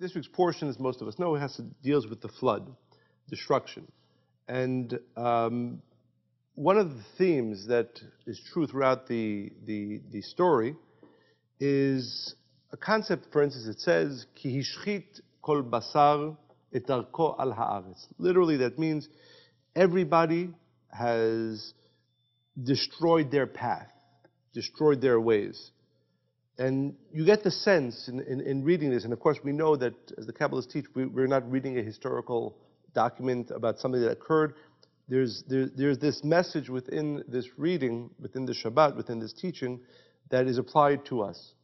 this 0.00 0.14
week's 0.14 0.28
portion, 0.28 0.68
as 0.68 0.78
most 0.78 1.02
of 1.02 1.08
us 1.08 1.18
know, 1.18 1.34
has 1.34 1.54
to 1.56 1.62
deals 1.82 2.06
with 2.06 2.22
the 2.22 2.28
flood, 2.28 2.74
destruction. 3.28 3.86
And 4.48 4.98
um, 5.16 5.82
one 6.54 6.78
of 6.78 6.88
the 6.90 7.02
themes 7.18 7.66
that 7.66 8.00
is 8.26 8.40
true 8.52 8.66
throughout 8.66 9.06
the, 9.06 9.52
the, 9.66 10.00
the 10.10 10.22
story 10.22 10.74
is 11.60 12.34
a 12.72 12.78
concept, 12.78 13.26
for 13.30 13.42
instance, 13.42 13.66
it 13.66 13.80
says, 13.80 14.26
Ki 14.34 14.62
hishchit 14.62 15.20
kol 15.42 15.62
basar 15.62 16.34
etarko 16.74 17.38
al 17.38 17.52
haaretz. 17.52 18.06
Literally, 18.18 18.56
that 18.56 18.78
means 18.78 19.06
everybody 19.76 20.50
has 20.90 21.74
destroyed 22.60 23.30
their 23.30 23.46
path, 23.46 23.92
destroyed 24.54 25.02
their 25.02 25.20
ways. 25.20 25.70
And 26.60 26.94
you 27.10 27.24
get 27.24 27.42
the 27.42 27.50
sense 27.50 28.06
in, 28.08 28.20
in, 28.20 28.42
in, 28.42 28.62
reading 28.62 28.90
this, 28.90 29.04
and 29.04 29.14
of 29.14 29.18
course 29.18 29.38
we 29.42 29.50
know 29.50 29.76
that 29.76 29.94
as 30.18 30.26
the 30.26 30.32
Kabbalists 30.34 30.70
teach, 30.70 30.84
we, 30.94 31.04
are 31.04 31.26
not 31.26 31.50
reading 31.50 31.78
a 31.78 31.82
historical 31.82 32.54
document 32.94 33.50
about 33.50 33.78
something 33.78 34.02
that 34.02 34.10
occurred. 34.10 34.52
There's, 35.08 35.42
there, 35.48 35.70
there's 35.74 35.98
this 35.98 36.22
message 36.22 36.68
within 36.68 37.24
this 37.26 37.48
reading, 37.56 38.10
within 38.20 38.44
the 38.44 38.52
Shabbat, 38.52 38.94
within 38.94 39.18
this 39.18 39.32
teaching, 39.32 39.80
that 40.28 40.46
is 40.46 40.58
applied 40.58 41.06
to 41.06 41.22
us. 41.22 41.54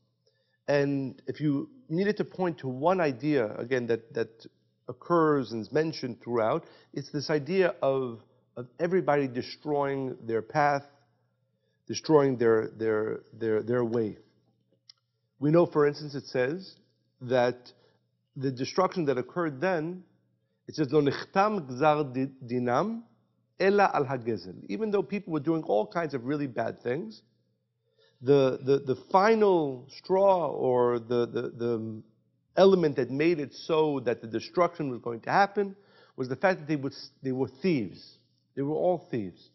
And 0.67 1.21
if 1.27 1.43
you 1.43 1.69
needed 1.91 2.17
to 2.17 2.25
point 2.25 2.57
to 2.61 2.69
one 2.69 2.99
idea, 2.99 3.55
again, 3.57 3.87
that, 3.89 4.15
that 4.15 4.47
occurs 4.89 5.53
and 5.53 5.61
is 5.61 5.71
mentioned 5.71 6.23
throughout, 6.23 6.65
it's 6.95 7.11
this 7.11 7.29
idea 7.29 7.75
of, 7.83 8.23
of 8.57 8.67
everybody 8.81 9.29
destroying 9.29 10.17
their 10.23 10.41
path, 10.41 10.85
destroying 11.87 12.39
their, 12.39 12.71
their, 12.79 13.21
their, 13.39 13.63
their 13.63 13.85
way. 13.85 14.17
We 15.39 15.51
know, 15.51 15.67
for 15.67 15.87
instance, 15.87 16.15
it 16.15 16.27
says 16.27 16.77
that 17.21 17.73
the 18.37 18.51
destruction 18.51 19.05
that 19.07 19.19
occurred 19.19 19.61
then, 19.61 20.03
it 20.67 20.75
says, 20.75 20.93
Lo 20.93 21.01
nichtam 21.01 21.69
gzar 21.69 22.31
dinam 22.45 23.03
ella 23.59 23.91
al. 23.95 24.07
Even 24.69 24.91
though 24.91 25.03
people 25.03 25.33
were 25.33 25.41
doing 25.41 25.63
all 25.65 25.87
kinds 25.87 26.15
of 26.15 26.25
really 26.25 26.47
bad 26.47 26.83
things, 26.83 27.23
the, 28.23 28.59
the, 28.63 28.95
the 28.95 29.01
final 29.13 29.87
straw 29.99 30.49
or 30.49 30.99
the, 30.99 31.27
the, 31.27 31.43
the 31.57 32.03
element 32.57 32.97
that 32.97 33.11
made 33.11 33.39
it 33.39 33.53
so 33.55 34.01
that 34.01 34.21
the 34.21 34.27
destruction 34.27 34.91
was 34.91 35.01
going 35.01 35.21
to 35.21 35.31
happen 35.31 35.77
was 36.17 36.29
the 36.29 36.37
fact 36.37 36.61
that 36.61 36.69
they, 36.69 36.77
would, 36.77 36.95
they 37.23 37.33
were 37.33 37.49
thieves. 37.49 38.19
They 38.55 38.63
were 38.63 38.75
all 38.75 39.07
thieves. 39.11 39.51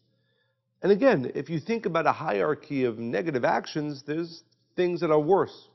And 0.83 0.92
again, 0.92 1.31
if 1.36 1.50
you 1.50 1.59
think 1.59 1.86
about 1.86 2.05
a 2.05 2.11
hierarchy 2.11 2.86
of 2.86 3.00
negative 3.00 3.45
actions, 3.45 4.03
there's 4.05 4.44
things 4.75 5.02
that 5.02 5.11
are 5.11 5.20
worse. 5.20 5.70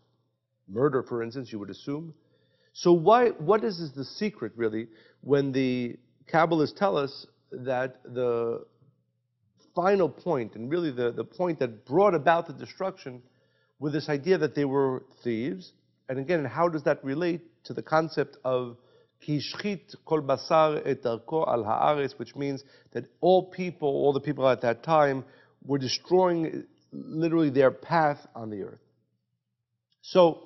Murder, 0.68 1.02
for 1.02 1.22
instance, 1.22 1.52
you 1.52 1.58
would 1.58 1.70
assume. 1.70 2.14
So 2.72 2.92
why, 2.92 3.30
what 3.30 3.64
is, 3.64 3.80
is 3.80 3.92
the 3.92 4.04
secret, 4.04 4.52
really, 4.56 4.88
when 5.22 5.52
the 5.52 5.96
Kabbalists 6.32 6.76
tell 6.76 6.96
us 6.96 7.26
that 7.52 8.02
the 8.04 8.64
final 9.74 10.08
point, 10.08 10.56
and 10.56 10.70
really 10.70 10.90
the, 10.90 11.12
the 11.12 11.24
point 11.24 11.58
that 11.60 11.86
brought 11.86 12.14
about 12.14 12.46
the 12.46 12.52
destruction, 12.52 13.22
was 13.78 13.92
this 13.92 14.08
idea 14.08 14.38
that 14.38 14.54
they 14.54 14.64
were 14.64 15.04
thieves. 15.22 15.72
And 16.08 16.18
again, 16.18 16.44
how 16.44 16.68
does 16.68 16.82
that 16.84 17.04
relate 17.04 17.42
to 17.64 17.74
the 17.74 17.82
concept 17.82 18.36
of 18.44 18.76
kishchit 19.26 19.94
kol 20.04 20.22
basar 20.22 20.82
et 20.84 21.02
arko 21.02 21.46
al 21.46 21.64
haaretz, 21.64 22.18
which 22.18 22.34
means 22.34 22.64
that 22.92 23.04
all 23.20 23.50
people, 23.50 23.88
all 23.88 24.12
the 24.12 24.20
people 24.20 24.48
at 24.48 24.62
that 24.62 24.82
time, 24.82 25.24
were 25.64 25.78
destroying 25.78 26.64
literally 26.92 27.50
their 27.50 27.70
path 27.70 28.26
on 28.34 28.50
the 28.50 28.62
earth. 28.62 28.80
So, 30.02 30.45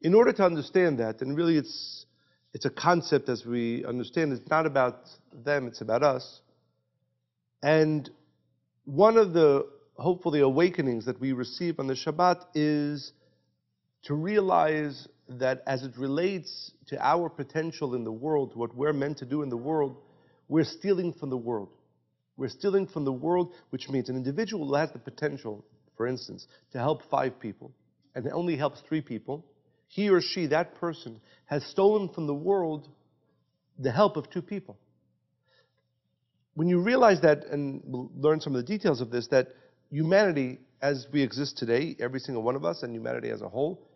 in 0.00 0.14
order 0.14 0.32
to 0.32 0.44
understand 0.44 0.98
that, 0.98 1.20
and 1.22 1.36
really 1.36 1.56
it's 1.56 2.06
it's 2.54 2.64
a 2.64 2.70
concept 2.70 3.28
as 3.28 3.44
we 3.44 3.84
understand, 3.84 4.32
it's 4.32 4.48
not 4.48 4.66
about 4.66 5.08
them, 5.44 5.66
it's 5.66 5.80
about 5.80 6.02
us. 6.02 6.40
And 7.62 8.08
one 8.84 9.16
of 9.16 9.32
the 9.32 9.66
hopefully 9.96 10.40
awakenings 10.40 11.04
that 11.04 11.20
we 11.20 11.32
receive 11.32 11.78
on 11.78 11.86
the 11.86 11.94
Shabbat 11.94 12.44
is 12.54 13.12
to 14.04 14.14
realize 14.14 15.08
that 15.28 15.62
as 15.66 15.82
it 15.82 15.92
relates 15.98 16.72
to 16.86 16.98
our 17.04 17.28
potential 17.28 17.94
in 17.94 18.04
the 18.04 18.12
world, 18.12 18.56
what 18.56 18.74
we're 18.74 18.92
meant 18.92 19.18
to 19.18 19.26
do 19.26 19.42
in 19.42 19.50
the 19.50 19.56
world, 19.56 19.98
we're 20.48 20.64
stealing 20.64 21.12
from 21.12 21.28
the 21.28 21.36
world. 21.36 21.68
We're 22.38 22.48
stealing 22.48 22.86
from 22.86 23.04
the 23.04 23.12
world, 23.12 23.52
which 23.70 23.88
means 23.88 24.08
an 24.08 24.16
individual 24.16 24.68
who 24.68 24.74
has 24.74 24.90
the 24.92 24.98
potential, 24.98 25.64
for 25.96 26.06
instance, 26.06 26.46
to 26.72 26.78
help 26.78 27.02
five 27.10 27.38
people 27.38 27.72
and 28.14 28.26
only 28.32 28.56
helps 28.56 28.80
three 28.88 29.02
people, 29.02 29.44
he 29.88 30.08
or 30.08 30.20
she, 30.20 30.46
that 30.46 30.76
person, 30.76 31.20
has 31.46 31.64
stolen 31.64 32.08
from 32.08 32.26
the 32.26 32.34
world 32.34 32.88
the 33.78 33.90
help 33.90 34.16
of 34.16 34.30
two 34.30 34.42
people 34.42 34.78
when 36.58 36.66
you 36.66 36.80
realize 36.80 37.20
that, 37.20 37.44
and 37.52 37.80
we'll 37.84 38.10
learn 38.16 38.40
some 38.40 38.52
of 38.56 38.66
the 38.66 38.66
details 38.66 39.00
of 39.00 39.12
this, 39.12 39.28
that 39.28 39.46
humanity 39.92 40.58
as 40.82 41.06
we 41.12 41.22
exist 41.22 41.56
today, 41.56 41.94
every 42.00 42.18
single 42.18 42.42
one 42.42 42.56
of 42.56 42.64
us, 42.64 42.82
and 42.82 42.92
humanity 42.92 43.30
as 43.30 43.42
a 43.42 43.48
whole, 43.48 43.86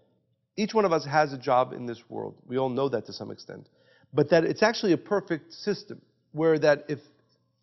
each 0.56 0.72
one 0.72 0.84
of 0.84 0.92
us 0.92 1.04
has 1.04 1.32
a 1.32 1.38
job 1.38 1.72
in 1.72 1.86
this 1.86 2.00
world. 2.08 2.36
We 2.46 2.58
all 2.58 2.68
know 2.68 2.88
that 2.88 3.04
to 3.06 3.12
some 3.12 3.32
extent. 3.32 3.68
But 4.14 4.30
that 4.30 4.44
it's 4.44 4.62
actually 4.62 4.92
a 4.92 4.96
perfect 4.96 5.52
system 5.52 6.00
where 6.30 6.56
that 6.60 6.84
if 6.88 7.00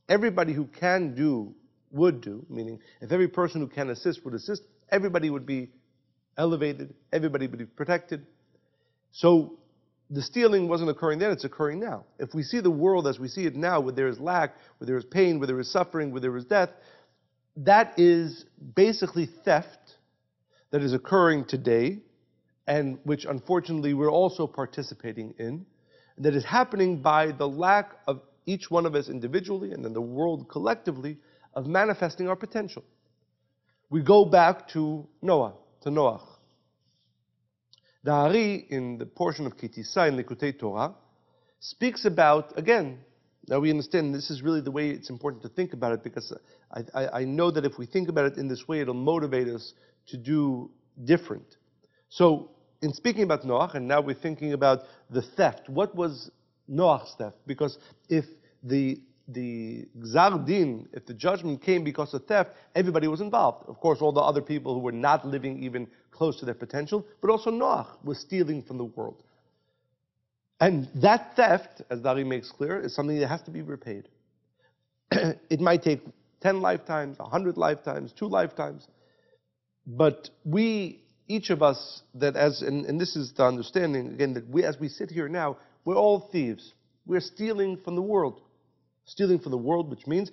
everybody 0.10 0.52
who 0.52 0.66
can 0.66 1.16
do 1.16 1.56
would 1.92 2.20
do, 2.20 2.46
meaning 2.50 2.82
if 3.00 3.14
every 3.14 3.30
person 3.30 3.62
who 3.62 3.68
can 3.68 3.92
assist 3.92 4.26
would 4.26 4.34
assist, 4.34 4.64
everybody 4.92 5.30
would 5.30 5.46
be 5.46 5.70
elevated, 6.40 6.94
everybody 7.14 7.46
would 7.46 7.60
be 7.60 7.66
protected. 7.66 8.26
So 9.12 9.60
the 10.10 10.22
stealing 10.22 10.68
wasn't 10.68 10.90
occurring 10.90 11.20
then, 11.20 11.32
it's 11.32 11.44
occurring 11.44 11.80
now. 11.80 12.06
If 12.18 12.34
we 12.34 12.42
see 12.42 12.62
the 12.62 12.72
world 12.72 13.08
as 13.08 13.20
we 13.20 13.28
see 13.28 13.46
it 13.46 13.56
now, 13.56 13.80
where 13.80 13.94
there 13.94 14.08
is 14.08 14.20
lack, 14.20 14.56
where 14.78 14.88
there 14.88 14.98
is 14.98 15.06
pain, 15.06 15.38
where 15.38 15.48
there 15.48 15.60
is 15.60 15.72
suffering, 15.72 16.12
where 16.12 16.22
there 16.22 16.36
is 16.36 16.46
death, 16.46 16.70
that 17.58 17.94
is 17.98 18.46
basically 18.76 19.30
theft 19.46 19.98
that 20.72 20.82
is 20.82 20.94
occurring 20.94 21.46
today, 21.46 22.00
and 22.66 23.00
which 23.04 23.26
unfortunately 23.26 23.94
we're 23.94 24.12
also 24.12 24.48
participating 24.48 25.34
in, 25.38 25.66
that 26.18 26.36
is 26.36 26.46
happening 26.46 27.02
by 27.02 27.32
the 27.32 27.48
lack 27.48 27.92
of 28.08 28.22
each 28.46 28.72
one 28.72 28.86
of 28.86 28.96
us 28.96 29.10
individually 29.10 29.74
and 29.74 29.84
then 29.84 29.94
the 29.94 30.02
world 30.02 30.48
collectively 30.50 31.18
of 31.54 31.68
manifesting 31.68 32.28
our 32.28 32.36
potential. 32.36 32.84
We 33.90 34.02
go 34.02 34.26
back 34.26 34.68
to 34.70 35.08
Noah, 35.22 35.54
to 35.82 35.90
Noach. 35.90 36.22
The 38.04 38.66
in 38.70 38.98
the 38.98 39.06
portion 39.06 39.46
of 39.46 39.58
Kitisa 39.58 40.08
in 40.08 40.18
Likutei 40.18 40.58
Torah, 40.58 40.96
speaks 41.60 42.06
about, 42.06 42.58
again, 42.58 43.00
now 43.48 43.60
we 43.60 43.70
understand 43.70 44.14
this 44.14 44.30
is 44.30 44.42
really 44.42 44.62
the 44.62 44.72
way 44.72 44.90
it's 44.90 45.10
important 45.10 45.44
to 45.44 45.50
think 45.50 45.74
about 45.74 45.92
it 45.92 46.04
because 46.04 46.34
I, 46.72 46.84
I, 46.94 47.20
I 47.22 47.26
know 47.26 47.52
that 47.52 47.66
if 47.66 47.78
we 47.78 47.86
think 47.86 48.08
about 48.08 48.26
it 48.26 48.38
in 48.38 48.48
this 48.48 48.68
way, 48.68 48.80
it'll 48.82 48.94
motivate 48.94 49.48
us 49.48 49.74
to 50.08 50.18
do 50.18 50.72
different. 51.04 51.58
So, 52.10 52.52
in 52.82 52.94
speaking 52.94 53.24
about 53.24 53.42
Noach, 53.42 53.76
and 53.76 53.88
now 53.88 54.02
we're 54.02 54.16
thinking 54.16 54.54
about 54.54 54.84
the 55.10 55.22
theft, 55.22 55.68
what 55.68 55.94
was 55.96 56.32
Noach's 56.70 57.14
theft? 57.18 57.38
Because 57.46 57.78
if 58.08 58.26
the 58.64 59.02
the 59.34 59.88
Gzar 60.00 60.46
Din, 60.46 60.88
if 60.94 61.06
the 61.06 61.14
judgment 61.14 61.62
came 61.62 61.84
because 61.84 62.14
of 62.14 62.26
theft, 62.26 62.52
everybody 62.76 63.08
was 63.08 63.22
involved. 63.22 63.68
Of 63.68 63.80
course, 63.80 64.00
all 64.02 64.12
the 64.12 64.22
other 64.22 64.42
people 64.42 64.74
who 64.74 64.80
were 64.80 64.92
not 64.92 65.26
living 65.26 65.62
even 65.64 65.88
close 66.12 66.40
to 66.40 66.46
their 66.46 66.56
potential, 66.56 67.06
but 67.22 67.30
also 67.30 67.52
Noach 67.52 67.88
was 68.04 68.20
stealing 68.20 68.64
from 68.64 68.78
the 68.78 68.86
world. 68.86 69.24
And 70.60 70.90
that 70.96 71.36
theft, 71.36 71.82
as 71.90 72.02
the 72.02 72.10
Ari 72.10 72.24
makes 72.26 72.52
clear, 72.52 72.80
is 72.80 72.94
something 72.94 73.18
that 73.20 73.28
has 73.28 73.42
to 73.44 73.52
be 73.52 73.62
repaid. 73.62 74.10
it 75.12 75.60
might 75.60 75.84
take 75.84 76.02
10 76.42 76.62
lifetimes, 76.62 77.18
100 77.20 77.58
lifetimes, 77.58 78.12
two 78.12 78.28
lifetimes, 78.28 78.88
but 79.86 80.30
we, 80.44 81.02
each 81.28 81.50
of 81.50 81.64
us, 81.64 82.02
that 82.16 82.36
as, 82.36 82.62
and, 82.62 82.86
and 82.86 83.00
this 83.00 83.16
is 83.16 83.34
the 83.34 83.44
understanding, 83.44 84.08
again, 84.08 84.34
that 84.34 84.48
we, 84.50 84.64
as 84.64 84.80
we 84.80 84.90
sit 84.90 85.10
here 85.10 85.30
now, 85.30 85.58
we're 85.86 85.96
all 85.96 86.30
thieves. 86.32 86.74
We're 87.06 87.22
stealing 87.22 87.78
from 87.78 87.96
the 87.96 88.02
world 88.02 88.42
stealing 89.10 89.40
from 89.40 89.52
the 89.52 89.58
world, 89.58 89.90
which 89.90 90.08
means 90.08 90.32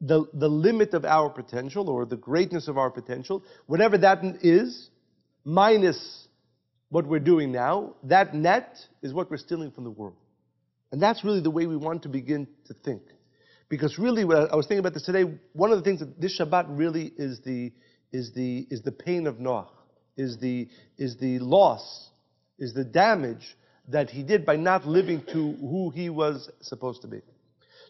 the, 0.00 0.24
the 0.34 0.48
limit 0.48 0.94
of 0.94 1.04
our 1.04 1.30
potential 1.30 1.88
or 1.88 2.04
the 2.04 2.16
greatness 2.16 2.68
of 2.68 2.76
our 2.76 2.90
potential, 2.90 3.42
whatever 3.66 3.96
that 3.98 4.18
is, 4.42 4.90
minus 5.44 6.28
what 6.88 7.06
we're 7.06 7.18
doing 7.18 7.52
now, 7.52 7.94
that 8.04 8.34
net 8.34 8.78
is 9.02 9.12
what 9.12 9.30
we're 9.30 9.36
stealing 9.36 9.70
from 9.70 9.84
the 9.84 9.90
world. 9.90 10.16
And 10.92 11.00
that's 11.02 11.24
really 11.24 11.40
the 11.40 11.50
way 11.50 11.66
we 11.66 11.76
want 11.76 12.02
to 12.04 12.08
begin 12.08 12.46
to 12.66 12.74
think. 12.84 13.02
Because 13.68 13.98
really, 13.98 14.24
what 14.24 14.52
I 14.52 14.56
was 14.56 14.66
thinking 14.66 14.80
about 14.80 14.94
this 14.94 15.04
today, 15.04 15.24
one 15.52 15.72
of 15.72 15.78
the 15.78 15.84
things 15.84 16.00
that 16.00 16.20
this 16.20 16.38
Shabbat 16.38 16.66
really 16.68 17.12
is 17.16 17.40
the, 17.44 17.72
is 18.12 18.32
the, 18.34 18.66
is 18.70 18.82
the 18.82 18.92
pain 18.92 19.26
of 19.26 19.40
Noah, 19.40 19.68
is 20.16 20.38
the, 20.38 20.68
is 20.98 21.16
the 21.16 21.38
loss, 21.40 22.10
is 22.58 22.74
the 22.74 22.84
damage 22.84 23.56
that 23.88 24.10
he 24.10 24.22
did 24.22 24.46
by 24.46 24.56
not 24.56 24.86
living 24.86 25.24
to 25.32 25.52
who 25.54 25.90
he 25.90 26.10
was 26.10 26.48
supposed 26.60 27.02
to 27.02 27.08
be. 27.08 27.20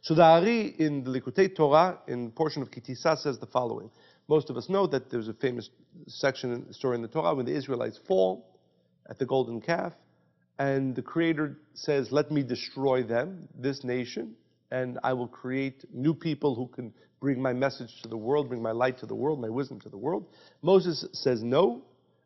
So 0.05 0.15
the 0.15 0.23
Ari 0.23 0.75
in 0.79 1.03
the 1.03 1.19
Likutei 1.19 1.57
Torah, 1.57 1.99
in 2.09 2.27
the 2.27 2.31
portion 2.31 2.61
of 2.61 2.71
Kitisa, 2.71 3.17
says 3.17 3.39
the 3.39 3.47
following. 3.47 3.91
Most 4.29 4.51
of 4.51 4.59
us 4.59 4.69
know 4.69 4.87
that 4.89 5.11
there's 5.11 5.29
a 5.29 5.33
famous 5.33 5.71
section, 6.09 6.71
story 6.75 6.97
in 6.97 7.01
the 7.01 7.09
Torah 7.09 7.35
when 7.35 7.47
the 7.47 7.57
Israelites 7.57 7.99
fall 8.07 8.61
at 9.09 9.19
the 9.19 9.25
golden 9.25 9.63
calf, 9.63 9.95
and 10.59 10.95
the 10.95 11.01
Creator 11.01 11.57
says, 11.73 12.13
Let 12.13 12.31
me 12.31 12.43
destroy 12.43 13.03
them, 13.03 13.49
this 13.59 13.83
nation, 13.83 14.35
and 14.71 14.99
I 15.03 15.15
will 15.15 15.27
create 15.27 15.87
new 15.91 16.13
people 16.13 16.55
who 16.55 16.67
can 16.67 16.93
bring 17.19 17.41
my 17.41 17.55
message 17.55 18.03
to 18.03 18.09
the 18.11 18.19
world, 18.19 18.51
bring 18.51 18.61
my 18.61 18.73
light 18.73 18.99
to 18.99 19.07
the 19.07 19.15
world, 19.15 19.41
my 19.41 19.49
wisdom 19.49 19.81
to 19.81 19.89
the 19.89 19.97
world. 19.97 20.27
Moses 20.61 21.07
says 21.13 21.43
no, 21.43 21.81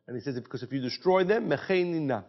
and 0.09 0.17
he 0.17 0.21
says, 0.21 0.35
Because 0.35 0.65
if 0.65 0.73
you 0.73 0.81
destroy 0.81 1.23
them, 1.23 1.49
mechenina, 1.49 2.25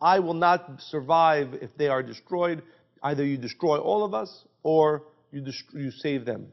I 0.00 0.20
will 0.20 0.32
not 0.32 0.80
survive 0.80 1.52
if 1.60 1.76
they 1.76 1.88
are 1.88 2.02
destroyed. 2.02 2.62
Either 3.02 3.26
you 3.26 3.36
destroy 3.36 3.76
all 3.76 4.02
of 4.02 4.14
us 4.14 4.46
or 4.66 5.04
you, 5.30 5.44
you 5.74 5.92
save 5.92 6.24
them. 6.24 6.48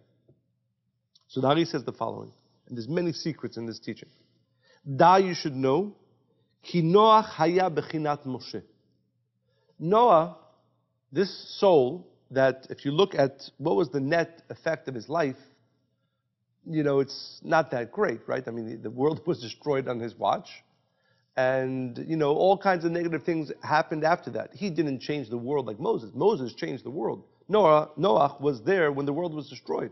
So 1.27 1.41
the 1.41 1.65
says 1.65 1.83
the 1.83 1.91
following, 1.91 2.31
and 2.67 2.77
there's 2.77 2.87
many 2.87 3.11
secrets 3.11 3.57
in 3.57 3.65
this 3.65 3.79
teaching. 3.79 4.09
Da, 4.85 5.15
you 5.15 5.33
should 5.33 5.55
know, 5.55 5.95
ki 6.61 6.83
Noach 6.83 7.25
haya 7.25 7.71
bechinat 7.71 8.23
Moshe. 8.27 8.61
Noah, 9.79 10.37
this 11.11 11.59
soul, 11.59 12.07
that 12.29 12.67
if 12.69 12.85
you 12.85 12.91
look 12.91 13.15
at 13.15 13.49
what 13.57 13.75
was 13.75 13.89
the 13.89 13.99
net 13.99 14.43
effect 14.49 14.87
of 14.87 14.93
his 14.93 15.09
life, 15.09 15.41
you 16.69 16.83
know, 16.83 16.99
it's 16.99 17.39
not 17.43 17.71
that 17.71 17.91
great, 17.91 18.19
right? 18.27 18.43
I 18.47 18.51
mean, 18.51 18.79
the 18.83 18.91
world 18.91 19.21
was 19.25 19.41
destroyed 19.41 19.87
on 19.87 19.99
his 19.99 20.13
watch. 20.15 20.49
And, 21.35 21.97
you 22.07 22.15
know, 22.15 22.35
all 22.35 22.59
kinds 22.59 22.85
of 22.85 22.91
negative 22.91 23.23
things 23.23 23.51
happened 23.63 24.03
after 24.03 24.29
that. 24.31 24.51
He 24.53 24.69
didn't 24.69 24.99
change 24.99 25.31
the 25.31 25.37
world 25.37 25.65
like 25.65 25.79
Moses. 25.79 26.11
Moses 26.13 26.53
changed 26.53 26.85
the 26.85 26.91
world. 26.91 27.23
Noah, 27.47 27.89
Noah 27.97 28.37
was 28.39 28.61
there 28.63 28.91
when 28.91 29.05
the 29.05 29.13
world 29.13 29.33
was 29.33 29.49
destroyed. 29.49 29.91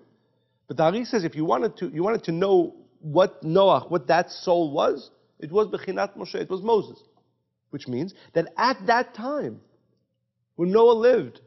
But 0.67 0.77
the 0.77 0.83
Ari 0.83 1.05
says 1.05 1.23
if 1.23 1.35
you 1.35 1.45
wanted 1.45 1.77
to, 1.77 1.89
you 1.89 2.03
wanted 2.03 2.23
to 2.25 2.31
know 2.31 2.75
what 2.99 3.43
Noah, 3.43 3.85
what 3.89 4.07
that 4.07 4.31
soul 4.31 4.71
was, 4.71 5.09
it 5.39 5.51
was 5.51 5.67
Bechinat 5.67 6.15
Moshe, 6.15 6.35
it 6.35 6.49
was 6.49 6.61
Moses. 6.61 7.01
Which 7.71 7.87
means 7.87 8.13
that 8.33 8.53
at 8.57 8.77
that 8.87 9.13
time, 9.13 9.61
when 10.55 10.71
Noah 10.71 10.93
lived 10.93 11.41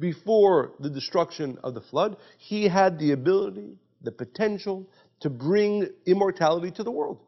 before 0.00 0.72
the 0.80 0.90
destruction 0.90 1.58
of 1.62 1.74
the 1.74 1.80
flood, 1.80 2.16
he 2.38 2.68
had 2.68 2.98
the 2.98 3.12
ability, 3.12 3.76
the 4.02 4.12
potential 4.12 4.86
to 5.20 5.30
bring 5.30 5.88
immortality 6.06 6.70
to 6.72 6.82
the 6.82 6.90
world. 6.90 7.20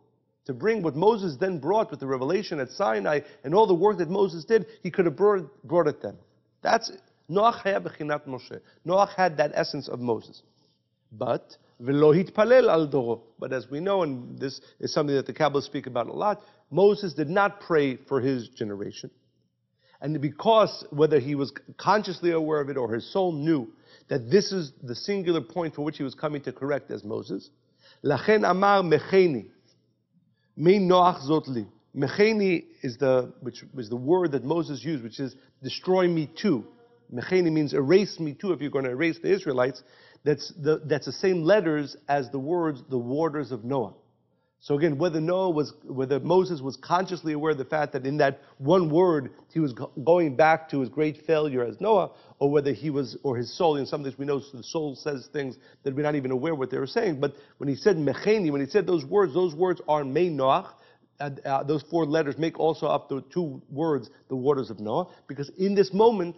To 0.46 0.54
bring 0.54 0.82
what 0.82 0.96
Moses 0.96 1.36
then 1.38 1.58
brought 1.58 1.90
with 1.90 2.00
the 2.00 2.06
revelation 2.06 2.60
at 2.60 2.70
Sinai 2.70 3.20
and 3.44 3.54
all 3.54 3.66
the 3.66 3.74
work 3.74 3.98
that 3.98 4.10
Moses 4.10 4.44
did, 4.44 4.66
he 4.82 4.90
could 4.90 5.04
have 5.04 5.16
brought, 5.16 5.62
brought 5.64 5.86
it 5.86 6.00
then. 6.02 6.16
That's 6.62 6.90
Noach 7.30 7.62
Moshe. 8.26 8.60
Noach 8.86 9.14
had 9.14 9.36
that 9.36 9.52
essence 9.54 9.88
of 9.88 10.00
Moses. 10.00 10.42
But. 11.12 11.56
But 11.78 13.52
as 13.52 13.70
we 13.70 13.80
know, 13.80 14.02
and 14.02 14.38
this 14.38 14.60
is 14.80 14.92
something 14.92 15.16
that 15.16 15.24
the 15.26 15.32
Kabbalists 15.32 15.64
speak 15.64 15.86
about 15.86 16.08
a 16.08 16.12
lot, 16.12 16.42
Moses 16.70 17.14
did 17.14 17.30
not 17.30 17.60
pray 17.60 17.96
for 17.96 18.20
his 18.20 18.48
generation. 18.48 19.10
And 20.02 20.20
because 20.20 20.84
whether 20.90 21.18
he 21.18 21.34
was 21.34 21.52
consciously 21.78 22.32
aware 22.32 22.60
of 22.60 22.68
it 22.68 22.76
or 22.76 22.92
his 22.92 23.10
soul 23.12 23.32
knew 23.32 23.68
that 24.08 24.30
this 24.30 24.52
is 24.52 24.72
the 24.82 24.94
singular 24.94 25.40
point 25.40 25.74
for 25.74 25.82
which 25.82 25.96
he 25.96 26.02
was 26.02 26.14
coming 26.14 26.42
to 26.42 26.52
correct 26.52 26.90
as 26.90 27.04
Moses, 27.04 27.48
Lachen 28.04 28.48
amar 28.48 28.82
mecheni, 28.82 29.46
me 30.56 30.78
noach 30.78 31.26
zotli. 31.28 31.66
Mecheni 31.94 32.64
is 32.82 32.96
the 32.98 33.32
which 33.40 33.64
was 33.74 33.88
the 33.88 33.96
word 33.96 34.32
that 34.32 34.44
Moses 34.44 34.82
used, 34.84 35.02
which 35.02 35.20
is 35.20 35.34
destroy 35.62 36.08
me 36.08 36.30
too. 36.40 36.64
Mecheni 37.12 37.50
means 37.50 37.74
erase 37.74 38.18
me 38.20 38.34
too. 38.34 38.52
If 38.52 38.60
you're 38.60 38.70
going 38.70 38.84
to 38.84 38.90
erase 38.90 39.18
the 39.20 39.32
Israelites, 39.32 39.82
that's 40.24 40.52
the, 40.60 40.82
that's 40.84 41.06
the 41.06 41.12
same 41.12 41.42
letters 41.42 41.96
as 42.08 42.30
the 42.30 42.38
words 42.38 42.82
the 42.88 42.98
waters 42.98 43.52
of 43.52 43.64
Noah. 43.64 43.94
So 44.62 44.76
again, 44.76 44.98
whether 44.98 45.22
Noah 45.22 45.50
was, 45.50 45.72
whether 45.84 46.20
Moses 46.20 46.60
was 46.60 46.76
consciously 46.76 47.32
aware 47.32 47.52
of 47.52 47.58
the 47.58 47.64
fact 47.64 47.94
that 47.94 48.04
in 48.04 48.18
that 48.18 48.40
one 48.58 48.90
word 48.90 49.30
he 49.54 49.58
was 49.58 49.72
going 50.04 50.36
back 50.36 50.68
to 50.68 50.80
his 50.80 50.90
great 50.90 51.24
failure 51.26 51.64
as 51.64 51.80
Noah, 51.80 52.10
or 52.38 52.50
whether 52.50 52.72
he 52.74 52.90
was, 52.90 53.16
or 53.22 53.38
his 53.38 53.56
soul, 53.56 53.76
in 53.76 53.86
some 53.86 54.02
ways 54.02 54.18
we 54.18 54.26
know 54.26 54.38
the 54.52 54.62
soul 54.62 54.94
says 54.94 55.30
things 55.32 55.56
that 55.82 55.96
we're 55.96 56.02
not 56.02 56.14
even 56.14 56.30
aware 56.30 56.54
what 56.54 56.70
they 56.70 56.76
were 56.76 56.86
saying. 56.86 57.20
But 57.20 57.32
when 57.56 57.70
he 57.70 57.74
said 57.74 57.96
mecheni, 57.96 58.52
when 58.52 58.60
he 58.60 58.66
said 58.66 58.86
those 58.86 59.06
words, 59.06 59.32
those 59.32 59.54
words 59.54 59.80
are 59.88 60.04
me 60.04 60.28
Noach. 60.28 60.68
Uh, 61.18 61.62
those 61.64 61.82
four 61.90 62.06
letters 62.06 62.38
make 62.38 62.58
also 62.58 62.86
up 62.86 63.08
the 63.10 63.22
two 63.32 63.60
words, 63.70 64.10
the 64.28 64.36
waters 64.36 64.70
of 64.70 64.80
Noah, 64.80 65.06
because 65.26 65.50
in 65.58 65.74
this 65.74 65.92
moment, 65.92 66.36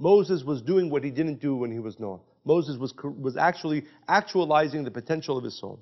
Moses 0.00 0.42
was 0.42 0.62
doing 0.62 0.90
what 0.90 1.04
he 1.04 1.10
didn't 1.10 1.40
do 1.40 1.54
when 1.54 1.70
he 1.70 1.78
was 1.78 2.00
Noah. 2.00 2.20
Moses 2.44 2.78
was, 2.78 2.94
was 3.04 3.36
actually 3.36 3.84
actualizing 4.08 4.82
the 4.82 4.90
potential 4.90 5.36
of 5.36 5.44
his 5.44 5.58
soul. 5.60 5.78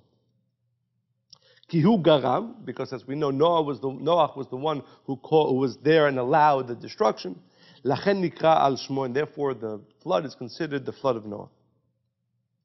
Kihu 1.72 2.02
garam, 2.02 2.64
because 2.64 2.92
as 2.92 3.06
we 3.06 3.14
know, 3.14 3.30
Noah 3.30 3.62
was 3.62 3.80
the, 3.80 3.90
Noah 3.90 4.32
was 4.34 4.48
the 4.48 4.56
one 4.56 4.82
who, 5.04 5.16
called, 5.16 5.50
who 5.50 5.56
was 5.56 5.76
there 5.78 6.08
and 6.08 6.18
allowed 6.18 6.66
the 6.66 6.74
destruction. 6.74 7.38
Lachen 7.84 8.20
nikra 8.20 8.56
al 8.56 8.76
shmo, 8.76 9.06
and 9.06 9.14
therefore 9.14 9.54
the 9.54 9.80
flood 10.02 10.26
is 10.26 10.34
considered 10.34 10.84
the 10.84 10.92
flood 10.92 11.14
of 11.14 11.24
Noah. 11.24 11.48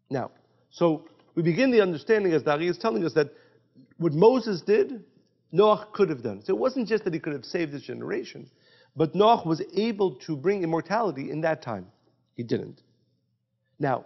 Now, 0.09 0.31
so 0.71 1.05
we 1.35 1.44
begin 1.44 1.69
the 1.69 1.81
understanding, 1.81 2.33
as 2.33 2.44
the 2.44 2.51
Ari 2.51 2.67
is 2.67 2.79
telling 2.79 3.05
us, 3.05 3.13
that 3.13 3.31
what 3.97 4.13
Moses 4.13 4.61
did, 4.61 5.03
Noah 5.51 5.88
could 5.94 6.09
have 6.09 6.23
done. 6.23 6.41
So 6.44 6.55
it 6.55 6.59
wasn't 6.59 6.88
just 6.88 7.03
that 7.03 7.13
he 7.13 7.19
could 7.19 7.33
have 7.33 7.45
saved 7.45 7.73
his 7.73 7.83
generation, 7.83 8.50
but 8.95 9.16
Noah 9.16 9.44
was 9.45 9.62
able 9.74 10.16
to 10.28 10.36
bring 10.36 10.63
immortality 10.63 11.31
in 11.31 11.42
that 11.42 11.62
time. 11.62 11.88
He 12.36 12.44
didn't. 12.44 12.81
Now, 13.80 14.06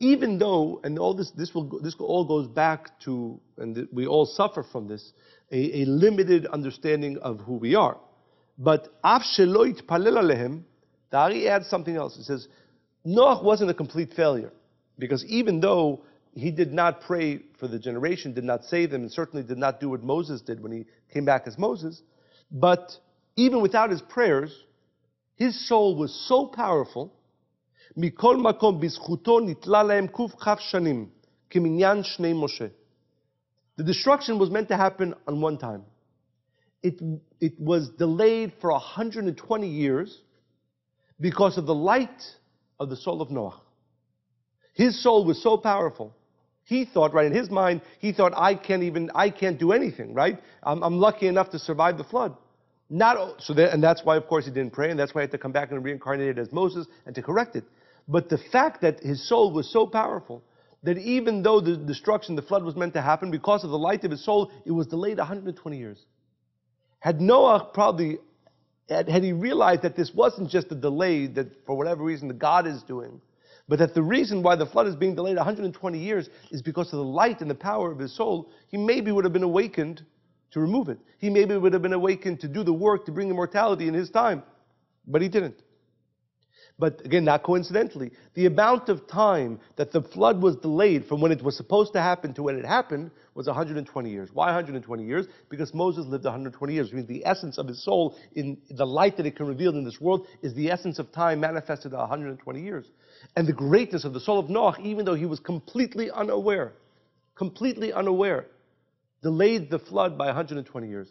even 0.00 0.38
though, 0.38 0.80
and 0.84 0.98
all 0.98 1.14
this, 1.14 1.30
this, 1.32 1.54
will, 1.54 1.80
this 1.80 1.94
all 1.98 2.24
goes 2.24 2.46
back 2.46 3.00
to, 3.00 3.40
and 3.56 3.88
we 3.92 4.06
all 4.06 4.26
suffer 4.26 4.62
from 4.62 4.86
this, 4.86 5.12
a, 5.50 5.82
a 5.82 5.84
limited 5.86 6.46
understanding 6.46 7.18
of 7.18 7.40
who 7.40 7.54
we 7.54 7.74
are. 7.74 7.98
But 8.58 8.88
af 9.02 9.22
sheloit 9.22 9.82
palel 9.86 10.62
the 11.10 11.16
Ari 11.16 11.48
adds 11.48 11.66
something 11.68 11.96
else. 11.96 12.16
He 12.16 12.22
says, 12.22 12.48
Noach 13.06 13.42
wasn't 13.42 13.70
a 13.70 13.74
complete 13.74 14.12
failure. 14.14 14.52
Because 14.98 15.24
even 15.26 15.60
though 15.60 16.02
he 16.34 16.50
did 16.50 16.72
not 16.72 17.00
pray 17.00 17.40
for 17.58 17.68
the 17.68 17.78
generation, 17.78 18.34
did 18.34 18.44
not 18.44 18.64
save 18.64 18.90
them, 18.90 19.02
and 19.02 19.12
certainly 19.12 19.44
did 19.44 19.58
not 19.58 19.80
do 19.80 19.88
what 19.88 20.02
Moses 20.02 20.40
did 20.40 20.60
when 20.62 20.72
he 20.72 20.84
came 21.12 21.24
back 21.24 21.46
as 21.46 21.56
Moses, 21.56 22.02
but 22.50 22.98
even 23.37 23.61
without 23.61 23.89
his 23.89 24.01
prayers, 24.01 24.51
his 25.35 25.67
soul 25.67 25.95
was 25.97 26.13
so 26.27 26.47
powerful 26.47 27.11
מכל 27.97 28.37
מקום, 28.37 28.79
בזכותו 28.79 29.39
נתלה 29.39 29.83
להם 29.83 30.07
קכ 30.07 30.59
שנים, 30.59 31.09
כמניין 31.49 32.03
שני 32.03 32.33
משה. 32.33 32.67
The 33.77 33.83
destruction 33.83 34.37
was 34.37 34.49
meant 34.49 34.67
to 34.69 34.77
happen 34.77 35.13
on 35.27 35.41
one 35.41 35.57
time. 35.57 35.83
It, 36.83 37.01
it 37.39 37.59
was 37.59 37.89
delayed 37.97 38.53
for 38.61 38.71
120 38.71 39.67
years 39.67 40.21
because 41.19 41.57
of 41.57 41.65
the 41.65 41.73
light 41.73 42.21
of 42.79 42.89
the 42.89 42.95
soul 42.95 43.21
of 43.21 43.31
Noah. 43.31 43.59
His 44.73 45.01
soul 45.01 45.25
was 45.25 45.41
so 45.41 45.57
powerful. 45.57 46.13
He 46.65 46.85
thought, 46.85 47.13
right 47.13 47.25
in 47.25 47.33
his 47.33 47.49
mind, 47.49 47.81
he 47.99 48.13
thought, 48.13 48.33
I 48.35 48.55
can't 48.55 48.83
even, 48.83 49.11
I 49.15 49.29
can't 49.29 49.59
do 49.59 49.71
anything, 49.71 50.13
right? 50.13 50.39
I'm, 50.61 50.83
I'm 50.83 50.97
lucky 50.97 51.27
enough 51.27 51.49
to 51.51 51.59
survive 51.59 51.97
the 51.97 52.03
flood. 52.03 52.35
Not 52.90 53.42
so, 53.42 53.52
that, 53.54 53.72
and 53.72 53.82
that's 53.82 54.02
why, 54.04 54.16
of 54.16 54.26
course, 54.26 54.46
he 54.46 54.50
didn't 54.50 54.72
pray, 54.72 54.90
and 54.90 54.98
that's 54.98 55.14
why 55.14 55.20
he 55.20 55.24
had 55.24 55.30
to 55.32 55.38
come 55.38 55.52
back 55.52 55.70
and 55.70 55.84
reincarnate 55.84 56.38
as 56.38 56.52
Moses 56.52 56.86
and 57.04 57.14
to 57.14 57.22
correct 57.22 57.54
it. 57.54 57.64
But 58.08 58.30
the 58.30 58.38
fact 58.50 58.80
that 58.80 59.00
his 59.00 59.28
soul 59.28 59.52
was 59.52 59.70
so 59.70 59.86
powerful 59.86 60.42
that 60.82 60.96
even 60.96 61.42
though 61.42 61.60
the 61.60 61.76
destruction, 61.76 62.34
the 62.34 62.42
flood 62.42 62.64
was 62.64 62.76
meant 62.76 62.94
to 62.94 63.02
happen, 63.02 63.30
because 63.30 63.64
of 63.64 63.70
the 63.70 63.78
light 63.78 64.04
of 64.04 64.10
his 64.10 64.24
soul, 64.24 64.50
it 64.64 64.70
was 64.70 64.86
delayed 64.86 65.18
120 65.18 65.76
years. 65.76 65.98
Had 67.00 67.20
Noah 67.20 67.70
probably, 67.74 68.18
had, 68.88 69.08
had 69.08 69.22
he 69.22 69.32
realized 69.32 69.82
that 69.82 69.96
this 69.96 70.14
wasn't 70.14 70.48
just 70.48 70.72
a 70.72 70.74
delay 70.74 71.26
that 71.26 71.66
for 71.66 71.76
whatever 71.76 72.02
reason 72.02 72.28
the 72.28 72.34
God 72.34 72.66
is 72.66 72.82
doing, 72.84 73.20
but 73.68 73.80
that 73.80 73.92
the 73.92 74.02
reason 74.02 74.42
why 74.42 74.56
the 74.56 74.64
flood 74.64 74.86
is 74.86 74.96
being 74.96 75.14
delayed 75.14 75.36
120 75.36 75.98
years 75.98 76.30
is 76.50 76.62
because 76.62 76.86
of 76.86 76.98
the 76.98 77.04
light 77.04 77.42
and 77.42 77.50
the 77.50 77.54
power 77.54 77.92
of 77.92 77.98
his 77.98 78.16
soul, 78.16 78.48
he 78.68 78.78
maybe 78.78 79.12
would 79.12 79.24
have 79.24 79.32
been 79.34 79.42
awakened 79.42 80.02
to 80.52 80.60
remove 80.60 80.88
it. 80.88 80.98
He 81.18 81.30
maybe 81.30 81.56
would 81.56 81.72
have 81.72 81.82
been 81.82 81.92
awakened 81.92 82.40
to 82.40 82.48
do 82.48 82.62
the 82.62 82.72
work 82.72 83.06
to 83.06 83.12
bring 83.12 83.30
immortality 83.30 83.88
in 83.88 83.94
his 83.94 84.10
time. 84.10 84.42
But 85.06 85.22
he 85.22 85.28
didn't. 85.28 85.62
But 86.78 87.04
again, 87.04 87.24
not 87.24 87.42
coincidentally, 87.42 88.12
the 88.34 88.46
amount 88.46 88.88
of 88.88 89.08
time 89.08 89.58
that 89.76 89.90
the 89.90 90.00
flood 90.00 90.40
was 90.40 90.54
delayed 90.56 91.06
from 91.06 91.20
when 91.20 91.32
it 91.32 91.42
was 91.42 91.56
supposed 91.56 91.92
to 91.94 92.00
happen 92.00 92.32
to 92.34 92.42
when 92.44 92.56
it 92.56 92.64
happened 92.64 93.10
was 93.34 93.48
120 93.48 94.08
years. 94.08 94.28
Why 94.32 94.46
120 94.46 95.04
years? 95.04 95.26
Because 95.48 95.74
Moses 95.74 96.06
lived 96.06 96.24
120 96.24 96.72
years. 96.72 96.86
Which 96.86 96.94
means 96.94 97.08
the 97.08 97.26
essence 97.26 97.58
of 97.58 97.66
his 97.66 97.82
soul, 97.84 98.16
in 98.36 98.58
the 98.70 98.86
light 98.86 99.16
that 99.16 99.26
it 99.26 99.34
can 99.34 99.46
reveal 99.46 99.76
in 99.76 99.84
this 99.84 100.00
world, 100.00 100.28
is 100.40 100.54
the 100.54 100.70
essence 100.70 101.00
of 101.00 101.10
time 101.10 101.40
manifested 101.40 101.92
120 101.92 102.62
years. 102.62 102.86
And 103.34 103.48
the 103.48 103.52
greatness 103.52 104.04
of 104.04 104.12
the 104.12 104.20
soul 104.20 104.38
of 104.38 104.48
Noah, 104.48 104.76
even 104.80 105.04
though 105.04 105.14
he 105.14 105.26
was 105.26 105.40
completely 105.40 106.12
unaware, 106.12 106.74
completely 107.34 107.92
unaware, 107.92 108.46
delayed 109.22 109.70
the 109.70 109.78
flood 109.78 110.16
by 110.16 110.26
120 110.26 110.88
years. 110.88 111.08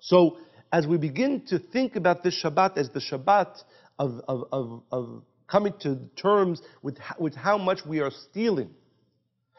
So, 0.00 0.38
as 0.72 0.86
we 0.86 0.96
begin 0.96 1.44
to 1.46 1.58
think 1.58 1.96
about 1.96 2.22
this 2.22 2.42
Shabbat 2.42 2.76
as 2.76 2.90
the 2.90 3.00
Shabbat 3.00 3.62
of, 3.98 4.20
of, 4.26 4.44
of, 4.52 4.82
of 4.90 5.22
coming 5.46 5.74
to 5.80 5.98
terms 6.16 6.62
with, 6.82 6.98
with 7.18 7.34
how 7.34 7.58
much 7.58 7.84
we 7.86 8.00
are 8.00 8.10
stealing, 8.10 8.70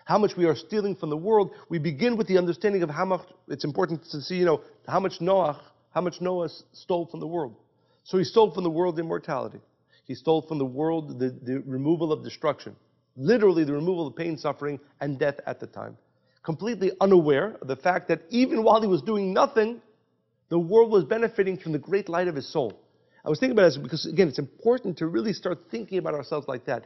how 0.06 0.18
much 0.18 0.36
we 0.36 0.46
are 0.46 0.56
stealing 0.56 0.96
from 0.96 1.10
the 1.10 1.18
world, 1.18 1.52
we 1.70 1.78
begin 1.80 2.18
with 2.18 2.28
the 2.28 2.38
understanding 2.38 2.84
of 2.84 2.90
how 2.90 3.06
much 3.06 3.22
it's 3.48 3.64
important 3.64 4.04
to 4.12 4.22
see, 4.22 4.36
you 4.36 4.46
know, 4.46 4.62
how 4.88 5.00
much 5.00 5.22
Noah, 5.22 5.62
how 5.94 6.02
much 6.02 6.20
Noah 6.20 6.50
stole 6.74 7.06
from 7.06 7.20
the 7.20 7.28
world. 7.28 7.56
So 8.04 8.18
he 8.18 8.24
stole 8.24 8.52
from 8.52 8.64
the 8.64 8.70
world 8.70 9.00
immortality. 9.00 9.60
He 10.06 10.16
stole 10.16 10.42
from 10.42 10.58
the 10.58 10.66
world 10.66 11.20
the, 11.20 11.30
the 11.30 11.62
removal 11.66 12.12
of 12.12 12.24
destruction. 12.24 12.76
Literally, 13.16 13.64
the 13.64 13.74
removal 13.74 14.08
of 14.08 14.16
pain, 14.16 14.38
suffering, 14.38 14.80
and 15.00 15.20
death 15.20 15.40
at 15.46 15.60
the 15.60 15.68
time. 15.68 15.98
Completely 16.44 16.92
unaware 17.00 17.58
of 17.62 17.68
the 17.68 17.76
fact 17.76 18.10
that 18.10 18.22
even 18.30 18.64
while 18.64 18.82
he 18.82 18.88
was 18.88 19.02
doing 19.02 19.34
nothing, 19.34 19.82
the 20.50 20.60
world 20.60 20.92
was 20.92 21.06
benefiting 21.06 21.58
from 21.58 21.72
the 21.72 21.80
great 21.80 22.10
light 22.10 22.28
of 22.28 22.36
his 22.36 22.48
soul. 22.48 22.80
I 23.26 23.30
was 23.30 23.40
thinking 23.40 23.58
about 23.58 23.70
this 23.70 23.78
because, 23.78 24.06
again, 24.06 24.28
it's 24.28 24.40
important 24.40 24.98
to 24.98 25.08
really 25.08 25.32
start 25.32 25.58
thinking 25.72 25.98
about 25.98 26.14
ourselves 26.14 26.48
like 26.48 26.66
that. 26.66 26.86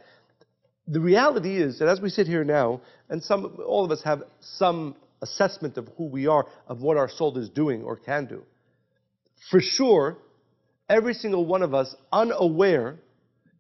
The 0.88 1.02
reality 1.02 1.58
is 1.58 1.80
that 1.80 1.88
as 1.88 2.00
we 2.00 2.10
sit 2.10 2.28
here 2.28 2.44
now, 2.44 2.82
and 3.10 3.22
some, 3.22 3.58
all 3.66 3.84
of 3.84 3.92
us 3.92 4.04
have 4.04 4.24
some 4.40 4.96
assessment 5.22 5.78
of 5.78 5.90
who 5.98 6.06
we 6.06 6.28
are, 6.28 6.46
of 6.68 6.82
what 6.82 6.96
our 6.96 7.10
soul 7.10 7.38
is 7.38 7.50
doing 7.50 7.84
or 7.84 7.96
can 7.96 8.28
do. 8.28 8.44
For 9.50 9.60
sure, 9.60 10.18
every 10.88 11.16
single 11.16 11.46
one 11.46 11.64
of 11.64 11.74
us, 11.74 11.96
unaware, 12.12 13.00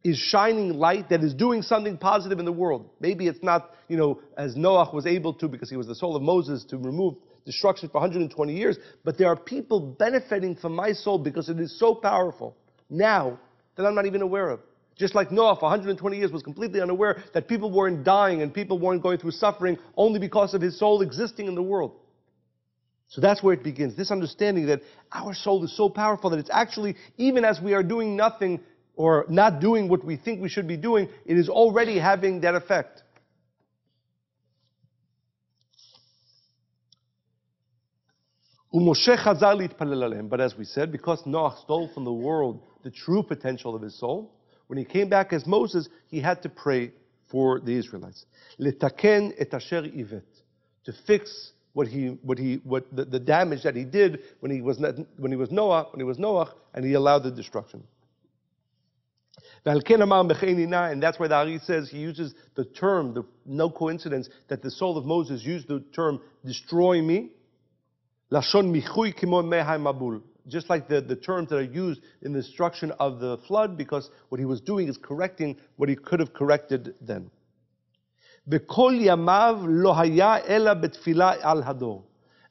is 0.07 0.17
shining 0.17 0.73
light 0.73 1.09
that 1.09 1.23
is 1.23 1.33
doing 1.33 1.61
something 1.61 1.97
positive 1.97 2.39
in 2.39 2.45
the 2.45 2.51
world. 2.51 2.89
Maybe 2.99 3.27
it's 3.27 3.43
not, 3.43 3.71
you 3.87 3.97
know, 3.97 4.21
as 4.37 4.55
Noah 4.55 4.89
was 4.93 5.05
able 5.05 5.33
to 5.33 5.47
because 5.47 5.69
he 5.69 5.75
was 5.75 5.87
the 5.87 5.95
soul 5.95 6.15
of 6.15 6.21
Moses 6.21 6.63
to 6.65 6.77
remove 6.77 7.15
destruction 7.45 7.89
for 7.89 7.99
120 7.99 8.55
years, 8.55 8.77
but 9.03 9.17
there 9.17 9.27
are 9.27 9.35
people 9.35 9.79
benefiting 9.79 10.55
from 10.55 10.75
my 10.75 10.91
soul 10.91 11.17
because 11.17 11.49
it 11.49 11.59
is 11.59 11.77
so 11.77 11.93
powerful 11.95 12.55
now 12.89 13.39
that 13.75 13.85
I'm 13.85 13.95
not 13.95 14.05
even 14.05 14.21
aware 14.21 14.49
of. 14.49 14.59
Just 14.97 15.13
like 15.13 15.31
Noah 15.31 15.55
for 15.55 15.63
120 15.63 16.17
years 16.17 16.31
was 16.31 16.41
completely 16.41 16.81
unaware 16.81 17.23
that 17.33 17.47
people 17.47 17.71
weren't 17.71 18.03
dying 18.03 18.41
and 18.41 18.53
people 18.53 18.79
weren't 18.79 19.03
going 19.03 19.17
through 19.19 19.31
suffering 19.31 19.77
only 19.95 20.19
because 20.19 20.53
of 20.53 20.61
his 20.61 20.79
soul 20.79 21.01
existing 21.01 21.47
in 21.47 21.55
the 21.55 21.61
world. 21.61 21.95
So 23.09 23.21
that's 23.21 23.43
where 23.43 23.53
it 23.53 23.63
begins. 23.63 23.95
This 23.95 24.11
understanding 24.11 24.65
that 24.67 24.81
our 25.11 25.33
soul 25.33 25.63
is 25.63 25.75
so 25.75 25.87
powerful 25.89 26.29
that 26.31 26.39
it's 26.39 26.49
actually, 26.51 26.95
even 27.17 27.45
as 27.45 27.61
we 27.61 27.73
are 27.73 27.83
doing 27.83 28.15
nothing 28.15 28.59
or 28.97 29.25
not 29.29 29.61
doing 29.61 29.87
what 29.87 30.03
we 30.03 30.17
think 30.17 30.41
we 30.41 30.49
should 30.49 30.67
be 30.67 30.75
doing, 30.75 31.07
it 31.25 31.37
is 31.37 31.47
already 31.47 31.99
having 31.99 32.41
that 32.41 32.55
effect. 32.55 33.03
But 38.73 40.41
as 40.41 40.57
we 40.57 40.65
said, 40.65 40.91
because 40.91 41.25
Noah 41.25 41.55
stole 41.61 41.89
from 41.93 42.03
the 42.03 42.11
world 42.11 42.61
the 42.83 42.91
true 42.91 43.23
potential 43.23 43.75
of 43.75 43.81
his 43.81 43.97
soul, 43.97 44.33
when 44.67 44.77
he 44.77 44.83
came 44.83 45.09
back 45.09 45.31
as 45.31 45.47
Moses, 45.47 45.87
he 46.07 46.19
had 46.19 46.41
to 46.41 46.49
pray 46.49 46.91
for 47.31 47.59
the 47.59 47.77
Israelites. 47.77 48.25
To 48.59 48.93
fix 51.05 51.51
what 51.73 51.87
he, 51.87 52.07
what 52.23 52.37
he, 52.37 52.55
what 52.63 52.95
the, 52.95 53.05
the 53.05 53.19
damage 53.19 53.63
that 53.63 53.75
he 53.75 53.83
did 53.83 54.19
when 54.39 54.51
he 54.51 54.61
was, 54.61 54.79
when 55.17 55.31
he 55.31 55.37
was 55.37 55.51
Noah, 55.51 55.87
when 55.91 55.99
he 55.99 56.03
was 56.03 56.17
Noah, 56.17 56.53
and 56.73 56.83
he 56.83 56.93
allowed 56.93 57.19
the 57.19 57.31
destruction. 57.31 57.83
And 59.65 61.03
that's 61.03 61.19
why 61.19 61.27
the 61.27 61.35
Ari 61.35 61.59
says 61.59 61.89
he 61.89 61.99
uses 61.99 62.33
the 62.55 62.65
term, 62.65 63.13
the, 63.13 63.23
no 63.45 63.69
coincidence, 63.69 64.29
that 64.47 64.61
the 64.61 64.71
soul 64.71 64.97
of 64.97 65.05
Moses 65.05 65.43
used 65.43 65.67
the 65.67 65.79
term 65.93 66.19
destroy 66.45 67.01
me. 67.01 67.31
Just 70.47 70.69
like 70.69 70.87
the, 70.87 71.01
the 71.01 71.15
terms 71.15 71.49
that 71.49 71.57
are 71.57 71.61
used 71.61 72.01
in 72.21 72.31
the 72.31 72.41
destruction 72.41 72.91
of 72.99 73.19
the 73.19 73.37
flood, 73.47 73.77
because 73.77 74.09
what 74.29 74.39
he 74.39 74.45
was 74.45 74.61
doing 74.61 74.87
is 74.87 74.97
correcting 74.97 75.57
what 75.75 75.89
he 75.89 75.95
could 75.95 76.19
have 76.21 76.33
corrected 76.33 76.95
then. 77.01 77.29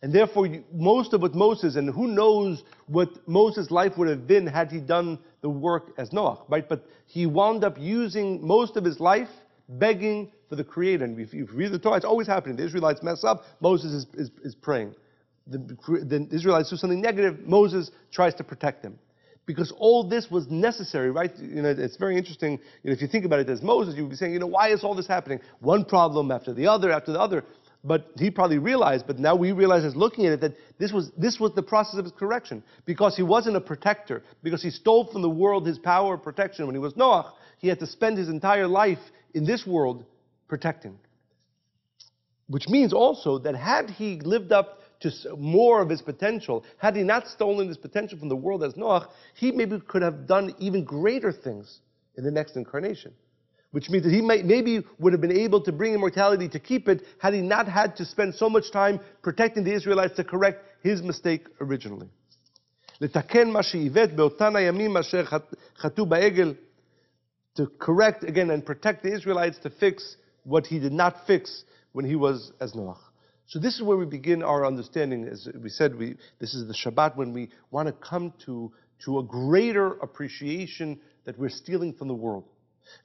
And 0.03 0.13
therefore, 0.13 0.47
most 0.75 1.15
of 1.15 1.23
what 1.23 1.35
Moses, 1.35 1.77
and 1.77 1.89
who 1.89 2.07
knows 2.07 2.63
what 2.87 3.09
Moses' 3.27 3.71
life 3.71 3.97
would 3.97 4.09
have 4.09 4.27
been 4.27 4.47
had 4.47 4.71
he 4.71 4.79
done 4.79 5.19
the 5.47 5.51
work 5.51 5.93
as 5.97 6.13
Noah, 6.13 6.43
right? 6.49 6.69
But 6.69 6.85
he 7.07 7.25
wound 7.25 7.63
up 7.63 7.79
using 7.79 8.45
most 8.45 8.77
of 8.77 8.83
his 8.85 8.99
life 8.99 9.29
begging 9.69 10.33
for 10.49 10.57
the 10.57 10.65
Creator. 10.65 11.05
And 11.05 11.21
if 11.21 11.33
you 11.33 11.47
read 11.53 11.71
the 11.71 11.79
Torah, 11.79 11.99
it's 11.99 12.05
always 12.05 12.27
happening. 12.27 12.57
The 12.57 12.65
Israelites 12.65 13.01
mess 13.01 13.23
up, 13.23 13.45
Moses 13.61 13.93
is, 13.93 14.07
is, 14.15 14.31
is 14.43 14.55
praying. 14.57 14.97
The, 15.47 15.59
the 15.59 16.29
Israelites 16.33 16.69
do 16.71 16.77
something 16.77 17.01
negative, 17.01 17.47
Moses 17.47 17.93
tries 18.11 18.35
to 18.35 18.43
protect 18.43 18.83
them 18.83 18.99
because 19.47 19.73
all 19.79 20.03
this 20.09 20.29
was 20.33 20.49
necessary, 20.51 21.13
right? 21.13 21.31
You 21.39 21.63
know, 21.63 21.69
it's 21.69 21.97
very 21.97 22.17
interesting. 22.17 22.59
You 22.83 22.91
know, 22.91 22.93
if 22.93 23.01
you 23.01 23.07
think 23.07 23.25
about 23.25 23.39
it 23.39 23.49
as 23.49 23.63
Moses, 23.63 23.95
you 23.95 24.03
would 24.03 24.11
be 24.11 24.17
saying, 24.17 24.33
you 24.33 24.41
know, 24.41 24.49
why 24.49 24.73
is 24.73 24.83
all 24.83 24.97
this 24.97 25.07
happening? 25.07 25.39
One 25.61 25.85
problem 25.85 26.33
after 26.33 26.53
the 26.53 26.67
other, 26.67 26.91
after 26.91 27.13
the 27.13 27.21
other. 27.21 27.45
But 27.87 28.11
he 28.19 28.33
probably 28.33 28.59
realized, 28.59 29.07
but 29.07 29.21
now 29.21 29.37
we 29.37 29.53
realize 29.53 29.85
as 29.85 29.95
looking 29.95 30.27
at 30.27 30.33
it, 30.33 30.41
that 30.41 30.57
this 30.77 30.93
was, 30.93 31.13
this 31.17 31.39
was 31.39 31.53
the 31.53 31.63
process 31.63 31.99
of 31.99 32.05
his 32.05 32.13
correction. 32.13 32.65
Because 32.85 33.17
he 33.17 33.23
wasn't 33.23 33.57
a 33.57 33.61
protector, 33.61 34.25
because 34.43 34.61
he 34.61 34.71
stole 34.71 35.07
from 35.13 35.23
the 35.23 35.31
world 35.31 35.65
his 35.65 35.79
power 35.79 36.15
of 36.15 36.23
protection 36.23 36.67
when 36.67 36.75
he 36.75 36.81
was 36.81 36.97
Noah, 36.97 37.33
he 37.59 37.69
had 37.69 37.79
to 37.79 37.87
spend 37.87 38.19
his 38.19 38.29
entire 38.29 38.67
life 38.67 38.99
in 39.35 39.45
this 39.45 39.65
world 39.65 40.05
protecting. 40.49 40.99
Which 42.49 42.69
means 42.69 42.93
also 42.93 43.39
that 43.39 43.55
had 43.55 43.91
he 43.91 44.19
lived 44.21 44.51
up 44.51 44.81
to 45.01 45.11
more 45.37 45.81
of 45.81 45.89
his 45.89 46.03
potential, 46.03 46.65
had 46.79 46.97
he 46.97 47.05
not 47.05 47.29
stolen 47.29 47.69
his 47.69 47.77
potential 47.77 48.19
from 48.19 48.29
the 48.29 48.37
world 48.37 48.65
as 48.65 48.77
Noah, 48.77 49.09
he 49.35 49.53
maybe 49.53 49.79
could 49.87 50.03
have 50.03 50.27
done 50.27 50.55
even 50.59 50.83
greater 50.85 51.31
things 51.31 51.81
in 52.17 52.25
the 52.25 52.31
next 52.33 52.57
incarnation 52.57 53.13
which 53.77 53.91
means 53.91 54.05
that 54.05 54.11
he 54.11 54.23
maybe 54.23 54.83
would 54.99 55.13
have 55.13 55.21
been 55.21 55.37
able 55.37 55.61
to 55.61 55.71
bring 55.71 55.93
immortality 55.93 56.49
to 56.49 56.59
keep 56.59 56.89
it 56.89 57.03
had 57.19 57.35
he 57.35 57.43
not 57.43 57.69
had 57.69 57.95
to 57.95 58.07
spend 58.07 58.35
so 58.35 58.49
much 58.49 58.73
time 58.73 58.99
protecting 59.21 59.65
the 59.65 59.75
Israelites 59.75 60.17
to 60.17 60.25
correct 60.25 60.65
his 60.83 61.03
mistake 61.03 61.45
originally. 61.61 62.09
To 63.03 63.11
correct 67.79 68.25
again 68.25 68.49
and 68.49 68.65
protect 68.65 69.03
the 69.03 69.13
Israelites 69.13 69.59
to 69.59 69.69
fix 69.69 70.17
what 70.45 70.67
he 70.67 70.79
did 70.79 70.93
not 70.93 71.27
fix 71.27 71.65
when 71.93 72.07
he 72.07 72.17
was 72.17 72.53
as 72.63 72.73
Noach. 72.73 72.97
So 73.45 73.59
this 73.59 73.75
is 73.75 73.83
where 73.83 73.99
we 73.99 74.07
begin 74.07 74.43
our 74.43 74.65
understanding. 74.65 75.29
As 75.29 75.47
we 75.63 75.69
said, 75.69 75.95
we, 75.95 76.17
this 76.39 76.55
is 76.55 76.67
the 76.67 76.73
Shabbat 76.73 77.15
when 77.15 77.35
we 77.35 77.51
want 77.71 77.89
to 77.89 77.93
come 77.93 78.33
to, 78.47 78.73
to 79.05 79.19
a 79.19 79.23
greater 79.23 79.99
appreciation 79.99 80.99
that 81.27 81.39
we're 81.39 81.51
stealing 81.51 81.93
from 81.93 82.09
the 82.09 82.15
world. 82.15 82.45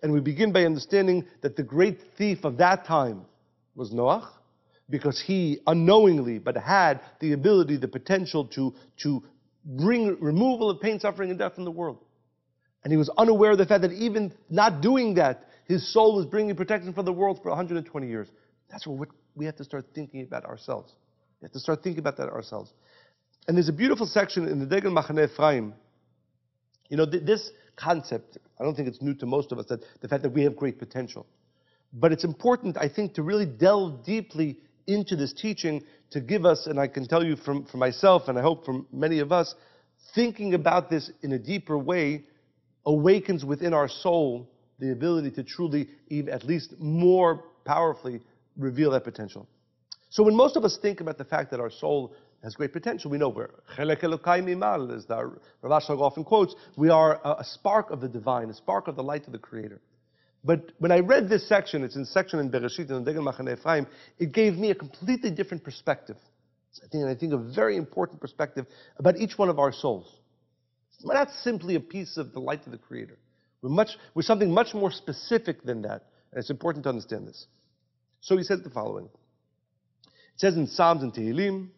And 0.02 0.12
we 0.12 0.20
begin 0.20 0.52
by 0.52 0.66
understanding 0.66 1.26
that 1.42 1.56
the 1.56 1.64
great 1.64 2.00
thief 2.18 2.44
of 2.44 2.58
that 2.58 2.86
time 2.86 3.26
was 3.76 3.92
Noach, 3.92 4.28
because 4.90 5.22
he 5.22 5.60
unknowingly 5.68 6.38
but 6.38 6.58
had 6.58 7.02
the 7.20 7.34
ability, 7.34 7.78
the 7.78 7.88
potential 7.88 8.46
to, 8.46 8.74
to 8.98 9.24
bring 9.64 10.20
removal 10.20 10.70
of 10.70 10.82
pain, 10.82 11.00
suffering, 11.00 11.30
and 11.30 11.40
death 11.40 11.54
in 11.58 11.64
the 11.64 11.72
world. 11.72 11.98
And 12.84 12.92
he 12.92 12.98
was 12.98 13.10
unaware 13.18 13.52
of 13.52 13.58
the 13.58 13.66
fact 13.66 13.84
that 13.84 13.92
even 13.94 14.34
not 14.50 14.82
doing 14.82 15.16
that, 15.16 15.48
his 15.66 15.94
soul 15.94 16.16
was 16.16 16.26
bringing 16.26 16.56
protection 16.56 16.94
for 16.94 17.04
the 17.04 17.14
world 17.14 17.40
for 17.42 17.50
120 17.50 18.08
years. 18.08 18.28
That's 18.70 18.88
what 18.88 19.10
we 19.36 19.46
have 19.46 19.56
to 19.58 19.64
start 19.64 19.86
thinking 19.94 20.24
about 20.24 20.46
ourselves. 20.46 20.92
We 21.42 21.46
have 21.46 21.54
to 21.54 21.60
start 21.60 21.84
thinking 21.84 22.00
about 22.00 22.18
that 22.18 22.30
ourselves. 22.30 22.72
And 23.48 23.58
there's 23.58 23.70
a 23.70 23.74
beautiful 23.74 24.06
section 24.06 24.48
in 24.48 24.60
the 24.60 24.66
Degel 24.66 24.92
Machane 24.92 25.32
Ephraim. 25.32 25.74
You 26.90 26.98
know, 26.98 27.06
this 27.06 27.50
concept, 27.82 28.38
I 28.60 28.64
don't 28.64 28.76
think 28.76 28.88
it's 28.88 29.02
new 29.02 29.14
to 29.16 29.26
most 29.26 29.52
of 29.52 29.60
us, 29.60 29.66
that 29.68 29.82
the 30.02 30.08
fact 30.08 30.24
that 30.24 30.30
we 30.30 30.44
have 30.44 30.56
great 30.56 30.78
potential. 30.78 31.26
But 31.94 32.12
it's 32.12 32.24
important, 32.24 32.78
I 32.78 32.88
think, 32.88 33.14
to 33.16 33.24
really 33.24 33.46
delve 33.46 34.06
deeply 34.06 34.58
into 34.88 35.16
this 35.16 35.34
teaching 35.34 35.84
to 36.12 36.22
give 36.22 36.46
us, 36.46 36.68
and 36.68 36.80
I 36.80 36.88
can 36.88 37.08
tell 37.08 37.24
you 37.24 37.36
from, 37.36 37.66
from 37.66 37.80
myself, 37.80 38.28
and 38.28 38.38
I 38.38 38.42
hope 38.42 38.66
from 38.66 38.88
many 38.92 39.20
of 39.20 39.32
us, 39.32 39.56
thinking 40.16 40.54
about 40.54 40.90
this 40.90 41.12
in 41.22 41.34
a 41.34 41.40
deeper 41.40 41.78
way 41.78 42.24
awakens 42.86 43.46
within 43.46 43.74
our 43.74 43.88
soul 43.88 44.50
the 44.80 44.92
ability 44.92 45.32
to 45.32 45.44
truly, 45.44 45.88
even 46.08 46.34
at 46.34 46.44
least 46.44 46.74
more 46.80 47.44
powerfully, 47.66 48.22
reveal 48.58 48.92
that 48.92 49.04
potential. 49.04 49.48
So 50.10 50.24
when 50.24 50.36
most 50.36 50.58
of 50.58 50.66
us 50.66 50.78
think 50.82 51.00
about 51.00 51.18
the 51.18 51.24
fact 51.24 51.52
that 51.52 51.60
our 51.60 51.70
soul 51.70 52.14
has 52.44 52.56
great 52.56 52.74
potential. 52.74 53.12
We 53.12 53.18
know 53.18 53.30
we're 53.30 53.52
as 53.78 55.06
the 55.06 55.32
Rav 55.62 56.02
often 56.02 56.24
quotes. 56.24 56.56
We 56.76 56.90
are 56.90 57.22
a, 57.24 57.36
a, 57.40 57.44
spark 57.44 57.92
of 57.92 58.02
the 58.02 58.10
divine, 58.10 58.50
a 58.50 58.54
spark 58.54 58.88
of 58.88 58.96
the 58.96 59.04
light 59.04 59.28
of 59.28 59.32
the 59.32 59.40
Creator. 59.40 59.80
But 60.44 60.72
when 60.80 60.92
I 60.92 61.00
read 61.00 61.30
this 61.30 61.48
section, 61.48 61.84
it's 61.84 61.96
in 61.96 62.06
section 62.06 62.40
in 62.40 62.50
Bereshit 62.50 62.90
and 62.90 63.06
Degel 63.06 63.24
Machane 63.24 63.58
Ephraim, 63.58 63.86
it 64.18 64.32
gave 64.32 64.56
me 64.56 64.72
a 64.72 64.76
completely 64.76 65.30
different 65.30 65.64
perspective. 65.64 66.18
I 66.84 66.88
think, 66.88 67.06
I 67.06 67.16
think 67.16 67.34
a 67.34 67.38
very 67.38 67.78
important 67.78 68.20
perspective 68.20 68.66
about 68.98 69.18
each 69.18 69.38
one 69.38 69.50
of 69.50 69.60
our 69.60 69.72
souls. 69.72 70.18
We're 71.04 71.14
not 71.14 71.30
simply 71.44 71.76
a 71.76 71.80
piece 71.80 72.18
of 72.18 72.34
the 72.34 72.40
light 72.40 72.66
of 72.66 72.72
the 72.72 72.78
Creator. 72.78 73.18
We're, 73.62 73.70
much, 73.70 73.90
we're 74.16 74.22
something 74.24 74.52
much 74.52 74.74
more 74.74 74.92
specific 74.92 75.64
than 75.64 75.84
that, 75.84 76.06
and 76.32 76.40
it's 76.40 76.50
important 76.50 76.84
to 76.84 76.90
understand 76.90 77.28
this. 77.28 77.46
So 78.22 78.38
he 78.38 78.44
says 78.44 78.62
the 78.64 78.70
following. 78.70 79.06
It 80.06 80.40
says 80.40 80.56
in 80.56 80.68
Psalms 80.68 81.04
and 81.04 81.14
Tehillim, 81.14 81.70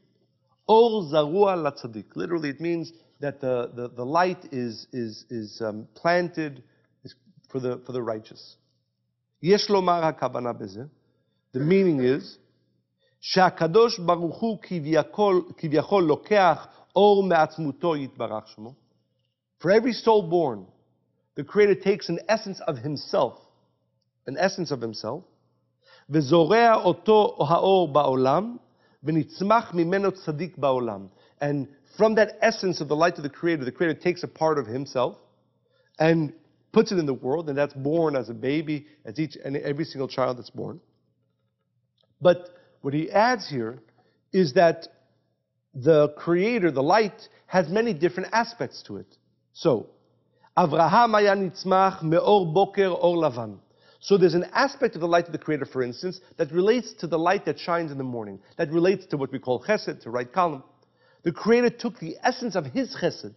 Or 0.66 1.02
zarua 1.02 1.56
latzadik. 1.56 2.14
Literally, 2.14 2.50
it 2.50 2.60
means 2.60 2.92
that 3.20 3.40
the, 3.40 3.70
the, 3.74 3.88
the 3.88 4.04
light 4.04 4.44
is, 4.52 4.86
is, 4.92 5.24
is 5.30 5.60
um, 5.60 5.88
planted 5.94 6.62
for 7.48 7.60
the, 7.60 7.80
for 7.86 7.92
the 7.92 8.02
righteous. 8.02 8.56
Yesh 9.40 9.68
lomar 9.68 10.02
hakavana 10.02 10.54
beze. 10.54 10.88
The 11.52 11.60
meaning 11.60 12.00
is, 12.00 12.38
שהקדוש 13.20 13.98
ברוך 13.98 14.36
הוא 14.36 14.58
כביכול 15.56 16.02
לוקח 16.02 16.68
or 16.94 17.22
me'atzmuto 17.22 17.96
yitbarach 17.96 18.46
shemo. 18.54 18.74
For 19.58 19.70
every 19.70 19.92
soul 19.92 20.22
born, 20.22 20.66
the 21.34 21.44
Creator 21.44 21.76
takes 21.76 22.08
an 22.08 22.20
essence 22.28 22.60
of 22.60 22.78
Himself, 22.78 23.38
an 24.26 24.36
essence 24.38 24.70
of 24.70 24.80
Himself, 24.80 25.24
וזורע 26.10 26.74
אותו 26.74 27.38
האור 27.48 27.92
בעולם, 27.92 28.56
ונצמח 29.02 29.74
ממנו 29.74 30.12
צדיק 30.12 30.58
בעולם. 30.58 31.06
And 31.40 31.66
from 31.96 32.14
that 32.14 32.38
essence 32.40 32.80
of 32.80 32.88
the 32.88 32.96
light 32.96 33.16
of 33.18 33.22
the 33.22 33.30
Creator, 33.30 33.64
the 33.64 33.72
Creator 33.72 34.00
takes 34.00 34.22
a 34.22 34.28
part 34.28 34.58
of 34.58 34.66
Himself 34.66 35.16
and 35.98 36.32
puts 36.72 36.92
it 36.92 36.98
in 36.98 37.06
the 37.06 37.14
world, 37.14 37.48
and 37.48 37.56
that's 37.56 37.74
born 37.74 38.16
as 38.16 38.28
a 38.28 38.34
baby, 38.34 38.86
as 39.04 39.18
each 39.18 39.36
and 39.44 39.56
every 39.56 39.84
single 39.84 40.08
child 40.08 40.38
that's 40.38 40.50
born. 40.50 40.80
But 42.20 42.50
what 42.82 42.94
he 42.94 43.10
adds 43.10 43.48
here 43.48 43.78
is 44.32 44.54
that 44.54 44.88
the 45.74 46.08
Creator, 46.10 46.72
the 46.72 46.82
light, 46.82 47.28
has 47.46 47.68
many 47.68 47.92
different 47.92 48.30
aspects 48.32 48.82
to 48.84 48.96
it. 48.96 49.16
So, 49.52 49.86
Avraham 50.56 51.14
היה 51.14 51.34
נצמח 51.34 52.02
מאור 52.02 52.52
בוקר 52.52 52.88
אור 52.88 53.16
לבן. 53.22 53.54
so 54.03 54.17
there's 54.17 54.33
an 54.33 54.43
aspect 54.51 54.95
of 54.95 55.01
the 55.01 55.07
light 55.07 55.27
of 55.27 55.31
the 55.31 55.37
Creator, 55.37 55.65
for 55.65 55.81
instance, 55.81 56.19
that 56.35 56.51
relates 56.51 56.91
to 56.95 57.07
the 57.07 57.17
light 57.17 57.45
that 57.45 57.57
shines 57.57 57.89
in 57.89 57.97
the 57.97 58.03
morning, 58.03 58.37
that 58.57 58.69
relates 58.69 59.05
to 59.07 59.17
what 59.17 59.31
we 59.31 59.39
call 59.39 59.63
chesed, 59.63 60.01
to 60.01 60.09
right 60.09 60.29
column. 60.29 60.61
The 61.23 61.31
Creator 61.31 61.69
took 61.69 61.97
the 61.99 62.17
essence 62.21 62.57
of 62.57 62.65
His 62.65 62.93
chesed 63.01 63.33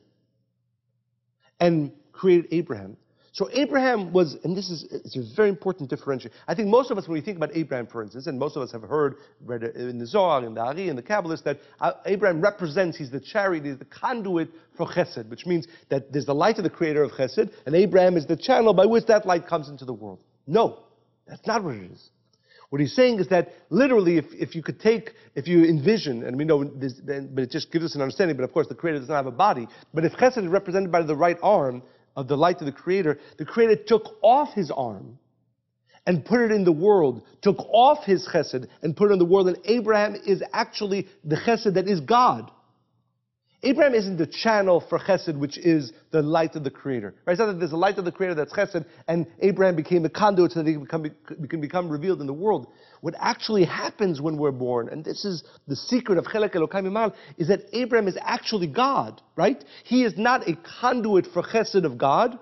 and 1.61 1.93
created 2.11 2.49
Abraham. 2.51 2.97
So 3.31 3.49
Abraham 3.53 4.13
was, 4.13 4.39
and 4.43 4.57
this 4.57 4.69
is 4.69 4.89
it's 4.91 5.17
a 5.17 5.37
very 5.37 5.51
important 5.51 5.89
differentiation. 5.89 6.37
I 6.49 6.57
think 6.57 6.69
most 6.69 6.91
of 6.91 6.99
us, 6.99 7.07
when 7.07 7.15
we 7.15 7.21
think 7.21 7.37
about 7.37 7.55
Abraham, 7.55 7.87
for 7.87 8.03
instance, 8.03 8.27
and 8.27 8.37
most 8.37 8.57
of 8.57 8.63
us 8.63 8.73
have 8.73 8.83
heard, 8.83 9.19
read 9.45 9.63
in 9.63 9.99
the 9.99 10.07
Zohar, 10.07 10.45
in 10.45 10.55
the 10.55 10.63
Ari, 10.63 10.89
in 10.89 10.97
the 10.97 11.03
Kabbalists, 11.03 11.45
that 11.45 11.61
uh, 11.81 11.93
Abraham 12.07 12.41
represents, 12.41 12.99
he's 12.99 13.13
the 13.13 13.21
chariot, 13.21 13.65
he's 13.65 13.79
the 13.79 13.85
conduit 13.85 14.49
for 14.77 14.89
Chesed, 14.89 15.29
which 15.29 15.47
means 15.47 15.69
that 15.91 16.13
there's 16.13 16.27
the 16.27 16.35
light 16.35 16.59
of 16.59 16.65
the 16.65 16.71
creator 16.71 17.05
of 17.05 17.13
Chesed, 17.13 17.53
and 17.67 17.77
Abraham 17.77 18.17
is 18.17 18.27
the 18.27 18.37
channel 18.37 18.75
by 18.75 18.87
which 18.87 19.07
that 19.07 19.27
light 19.27 19.47
comes 19.47 19.69
into 19.69 19.85
the 19.85 19.95
world. 19.95 20.19
No, 20.47 20.81
that's 21.27 21.47
not 21.47 21.65
what 21.65 21.75
it 21.75 21.91
is. 21.91 22.11
What 22.71 22.81
he's 22.81 22.95
saying 22.95 23.21
is 23.21 23.29
that 23.29 23.53
literally, 23.71 24.19
if, 24.19 24.25
if 24.33 24.55
you 24.55 24.63
could 24.63 24.81
take, 24.81 25.13
if 25.35 25.47
you 25.47 25.65
envision, 25.65 26.25
and 26.25 26.37
we 26.37 26.45
know 26.45 26.65
this, 26.65 26.95
but 26.95 27.45
it 27.45 27.51
just 27.51 27.71
gives 27.71 27.85
us 27.85 27.95
an 27.95 28.03
understanding, 28.03 28.37
but 28.37 28.43
of 28.43 28.53
course 28.53 28.67
the 28.67 28.75
Creator 28.75 29.01
does 29.01 29.09
not 29.09 29.17
have 29.17 29.27
a 29.27 29.31
body, 29.31 29.69
but 29.95 30.05
if 30.05 30.13
Chesed 30.15 30.39
is 30.39 30.49
represented 30.49 30.91
by 30.91 31.03
the 31.03 31.15
right 31.15 31.39
arm 31.43 31.83
of 32.17 32.27
the 32.27 32.37
light 32.37 32.61
of 32.61 32.67
the 32.67 32.73
Creator, 32.73 33.19
the 33.39 33.45
Creator 33.45 33.85
took 33.85 34.17
off 34.23 34.53
his 34.53 34.71
arm 34.71 35.19
and 36.07 36.25
put 36.25 36.41
it 36.41 36.51
in 36.51 36.65
the 36.65 36.73
world, 36.73 37.23
took 37.41 37.59
off 37.59 38.05
his 38.05 38.27
Chesed 38.27 38.67
and 38.83 38.97
put 38.97 39.11
it 39.11 39.13
in 39.13 39.19
the 39.21 39.25
world, 39.25 39.49
and 39.49 39.59
Abraham 39.65 40.17
is 40.27 40.43
actually 40.53 41.07
the 41.25 41.37
Chesed 41.37 41.75
that 41.75 41.89
is 41.89 42.01
God. 42.01 42.51
Abraham 43.67 43.95
isn't 43.95 44.17
the 44.17 44.29
channel 44.29 44.81
for 44.89 44.97
chesed, 45.01 45.37
which 45.37 45.59
is 45.59 45.93
the 46.13 46.23
light 46.23 46.55
of 46.55 46.63
the 46.63 46.71
Creator. 46.71 47.17
Right? 47.27 47.33
It's 47.33 47.41
not 47.41 47.47
that 47.47 47.59
there's 47.59 47.73
a 47.73 47.77
light 47.77 47.99
of 47.99 48.05
the 48.05 48.13
Creator 48.13 48.37
that's 48.37 48.53
chesed, 48.53 48.85
and 49.09 49.27
Abraham 49.41 49.75
became 49.75 50.05
the 50.05 50.09
conduit 50.09 50.53
so 50.53 50.63
that 50.63 50.69
he 50.69 50.75
can 50.75 51.03
become, 51.03 51.49
can 51.49 51.61
become 51.61 51.89
revealed 51.89 52.21
in 52.21 52.29
the 52.29 52.33
world. 52.33 52.69
What 53.01 53.15
actually 53.19 53.65
happens 53.65 54.21
when 54.21 54.37
we're 54.37 54.53
born, 54.53 54.89
and 54.89 55.05
this 55.05 55.25
is 55.25 55.43
the 55.67 55.75
secret 55.75 56.17
of 56.17 56.27
Chelek 56.27 56.55
Elokai 56.55 56.81
Mimal, 56.85 57.13
is 57.39 57.49
that 57.49 57.63
Abraham 57.73 58.07
is 58.07 58.17
actually 58.21 58.69
God, 58.69 59.21
right? 59.35 59.65
He 59.83 60.05
is 60.05 60.17
not 60.17 60.49
a 60.49 60.57
conduit 60.81 61.27
for 61.35 61.43
chesed 61.43 61.85
of 61.85 61.99
God, 61.99 62.39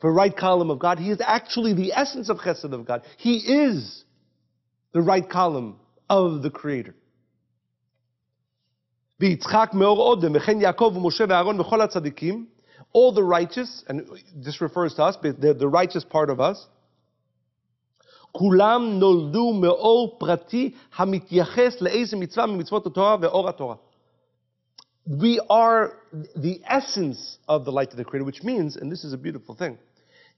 for 0.00 0.10
right 0.10 0.34
column 0.34 0.70
of 0.70 0.78
God. 0.78 0.98
He 0.98 1.10
is 1.10 1.20
actually 1.22 1.74
the 1.74 1.92
essence 1.92 2.30
of 2.30 2.38
chesed 2.38 2.72
of 2.72 2.86
God. 2.86 3.02
He 3.18 3.36
is 3.36 4.04
the 4.92 5.02
right 5.02 5.28
column 5.28 5.80
of 6.08 6.42
the 6.42 6.50
Creator. 6.50 6.94
ויצחק 9.19 9.71
מאור 9.73 9.99
אודם, 9.99 10.31
וכן 10.35 10.61
יעקב 10.61 10.93
ומשה 10.95 11.23
ואהרון 11.29 11.59
וכל 11.59 11.81
הצדיקים, 11.81 12.45
all 12.93 13.11
the 13.13 13.23
righteous, 13.23 13.83
and 13.87 14.01
this 14.35 14.61
refers 14.61 14.93
to 14.95 15.03
us, 15.03 15.15
the, 15.21 15.53
the 15.53 15.67
righteous 15.67 16.03
part 16.03 16.29
of 16.29 16.39
us, 16.39 16.67
כולם 18.31 18.99
נולדו 18.99 19.53
מאור 19.53 20.15
פרטי 20.19 20.73
המתייחס 20.95 21.81
לאיזה 21.81 22.17
מצווה 22.17 22.45
ממצוות 22.45 22.85
התורה 22.85 23.15
ואור 23.21 23.49
התורה. 23.49 23.75
We 25.07 25.39
are 25.49 25.97
the 26.35 26.61
essence 26.65 27.37
of 27.49 27.65
the 27.65 27.71
light 27.71 27.91
of 27.91 27.97
the 27.97 28.05
Creator, 28.05 28.25
which 28.25 28.43
means, 28.43 28.77
and 28.77 28.91
this 28.91 29.03
is 29.03 29.13
a 29.13 29.17
beautiful 29.17 29.55
thing, 29.55 29.77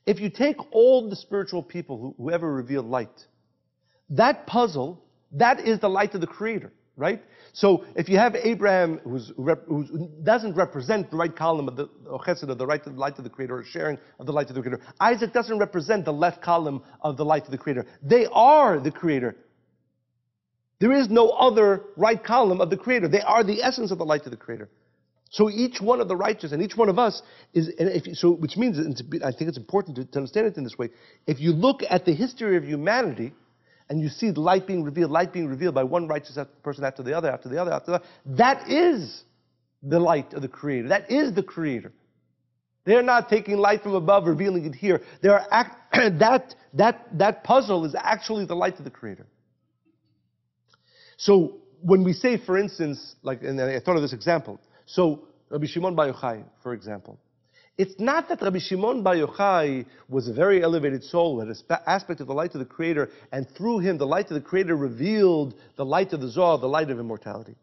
if 0.05 0.19
you 0.19 0.29
take 0.29 0.57
all 0.71 1.09
the 1.09 1.15
spiritual 1.15 1.61
people 1.61 1.97
who, 1.97 2.15
who 2.17 2.31
ever 2.31 2.51
revealed 2.51 2.87
light, 2.87 3.17
that 4.09 4.47
puzzle, 4.47 5.01
that 5.31 5.59
is 5.59 5.79
the 5.79 5.89
light 5.89 6.15
of 6.15 6.21
the 6.21 6.27
Creator 6.27 6.71
right? 6.98 7.22
So 7.52 7.84
if 7.96 8.08
you 8.08 8.18
have 8.18 8.36
Abraham 8.36 8.98
who 8.98 10.10
doesn't 10.22 10.54
represent 10.54 11.10
the 11.10 11.16
right 11.16 11.34
column 11.34 11.68
of 11.68 11.76
the 11.76 11.88
chesed 12.26 12.48
of 12.48 12.58
the 12.58 12.66
right 12.66 12.84
of 12.86 12.94
the 12.94 13.00
light 13.00 13.16
of 13.16 13.24
the 13.24 13.30
Creator, 13.30 13.58
or 13.58 13.64
sharing 13.64 13.98
of 14.18 14.26
the 14.26 14.32
light 14.32 14.50
of 14.50 14.56
the 14.56 14.60
Creator, 14.60 14.82
Isaac 15.00 15.32
doesn't 15.32 15.58
represent 15.58 16.04
the 16.04 16.12
left 16.12 16.42
column 16.42 16.82
of 17.00 17.16
the 17.16 17.24
light 17.24 17.44
of 17.44 17.50
the 17.50 17.58
Creator. 17.58 17.86
They 18.02 18.26
are 18.30 18.78
the 18.78 18.90
Creator. 18.90 19.36
There 20.80 20.92
is 20.92 21.08
no 21.08 21.30
other 21.30 21.84
right 21.96 22.22
column 22.22 22.60
of 22.60 22.70
the 22.70 22.76
Creator. 22.76 23.08
They 23.08 23.22
are 23.22 23.42
the 23.42 23.62
essence 23.62 23.90
of 23.90 23.98
the 23.98 24.04
light 24.04 24.24
of 24.26 24.30
the 24.30 24.36
Creator. 24.36 24.68
So 25.30 25.50
each 25.50 25.80
one 25.80 26.00
of 26.00 26.08
the 26.08 26.16
righteous 26.16 26.52
and 26.52 26.62
each 26.62 26.76
one 26.76 26.88
of 26.88 26.98
us 26.98 27.20
is, 27.52 27.70
you, 27.78 28.14
so 28.14 28.30
which 28.30 28.56
means, 28.56 28.78
I 29.22 29.30
think 29.32 29.48
it's 29.48 29.58
important 29.58 29.96
to, 29.96 30.04
to 30.04 30.18
understand 30.18 30.46
it 30.46 30.56
in 30.56 30.64
this 30.64 30.78
way. 30.78 30.88
If 31.26 31.38
you 31.40 31.52
look 31.52 31.80
at 31.88 32.04
the 32.04 32.14
history 32.14 32.56
of 32.56 32.64
humanity, 32.64 33.32
and 33.88 34.00
you 34.00 34.08
see 34.08 34.30
light 34.32 34.66
being 34.66 34.84
revealed, 34.84 35.10
light 35.10 35.32
being 35.32 35.48
revealed 35.48 35.74
by 35.74 35.82
one 35.82 36.06
righteous 36.08 36.38
person 36.62 36.84
after 36.84 37.02
the 37.02 37.16
other, 37.16 37.30
after 37.30 37.48
the 37.48 37.60
other, 37.60 37.72
after 37.72 37.92
the 37.92 37.96
other, 37.96 38.06
that 38.26 38.68
is 38.68 39.24
the 39.82 39.98
light 39.98 40.32
of 40.34 40.42
the 40.42 40.48
Creator. 40.48 40.88
That 40.88 41.10
is 41.10 41.32
the 41.34 41.42
Creator. 41.42 41.92
They're 42.84 43.02
not 43.02 43.28
taking 43.28 43.58
light 43.58 43.82
from 43.82 43.94
above, 43.94 44.26
revealing 44.26 44.64
it 44.64 44.74
here. 44.74 45.02
They 45.22 45.28
are 45.28 45.46
act, 45.50 45.76
that, 46.18 46.54
that, 46.74 47.06
that 47.18 47.44
puzzle 47.44 47.84
is 47.84 47.94
actually 47.98 48.46
the 48.46 48.56
light 48.56 48.78
of 48.78 48.84
the 48.84 48.90
Creator. 48.90 49.26
So 51.16 51.58
when 51.82 52.04
we 52.04 52.12
say, 52.12 52.38
for 52.38 52.58
instance, 52.58 53.16
like, 53.22 53.42
and 53.42 53.60
I 53.60 53.80
thought 53.80 53.96
of 53.96 54.02
this 54.02 54.12
example. 54.12 54.60
So 54.86 55.28
Rabbi 55.50 55.66
Shimon 55.66 55.94
Bar 55.94 56.12
Yochai, 56.12 56.44
for 56.62 56.72
example, 56.72 57.18
it's 57.78 57.94
not 58.00 58.28
that 58.28 58.42
Rabbi 58.42 58.58
Shimon 58.58 59.04
Bar 59.04 59.14
Yochai 59.14 59.86
was 60.08 60.26
a 60.26 60.32
very 60.32 60.64
elevated 60.64 61.04
soul, 61.04 61.38
had 61.38 61.48
an 61.48 61.56
aspect 61.86 62.20
of 62.20 62.26
the 62.26 62.34
light 62.34 62.52
of 62.54 62.58
the 62.58 62.64
Creator, 62.64 63.08
and 63.30 63.48
through 63.56 63.78
him 63.78 63.96
the 63.98 64.06
light 64.06 64.26
of 64.26 64.34
the 64.34 64.40
Creator 64.40 64.74
revealed 64.76 65.54
the 65.76 65.84
light 65.84 66.12
of 66.12 66.20
the 66.20 66.28
Zohar, 66.28 66.58
the 66.58 66.66
light 66.66 66.90
of 66.90 66.98
immortality. 66.98 67.54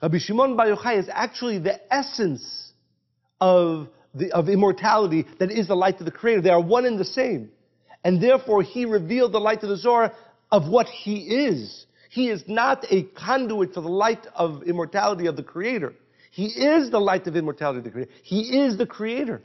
Rabbi 0.00 0.16
Shimon 0.16 0.56
Bar 0.56 0.68
Yochai 0.68 0.98
is 0.98 1.10
actually 1.12 1.58
the 1.58 1.78
essence 1.92 2.72
of, 3.38 3.88
the, 4.14 4.32
of 4.32 4.48
immortality 4.48 5.26
that 5.38 5.50
is 5.50 5.68
the 5.68 5.76
light 5.76 5.98
of 6.00 6.06
the 6.06 6.10
Creator. 6.10 6.40
They 6.40 6.50
are 6.50 6.62
one 6.62 6.86
and 6.86 6.98
the 6.98 7.04
same. 7.04 7.50
And 8.02 8.22
therefore 8.22 8.62
he 8.62 8.86
revealed 8.86 9.32
the 9.32 9.40
light 9.40 9.62
of 9.62 9.68
the 9.68 9.76
Zohar 9.76 10.14
of 10.50 10.68
what 10.68 10.86
he 10.86 11.18
is. 11.18 11.84
He 12.08 12.30
is 12.30 12.42
not 12.48 12.86
a 12.90 13.02
conduit 13.02 13.74
for 13.74 13.82
the 13.82 13.88
light 13.90 14.26
of 14.34 14.62
immortality 14.62 15.26
of 15.26 15.36
the 15.36 15.42
Creator. 15.42 15.92
He 16.30 16.46
is 16.46 16.90
the 16.90 16.98
light 16.98 17.26
of 17.26 17.36
immortality 17.36 17.78
of 17.78 17.84
the 17.84 17.90
Creator. 17.90 18.12
He 18.22 18.58
is 18.60 18.78
the 18.78 18.86
Creator. 18.86 19.42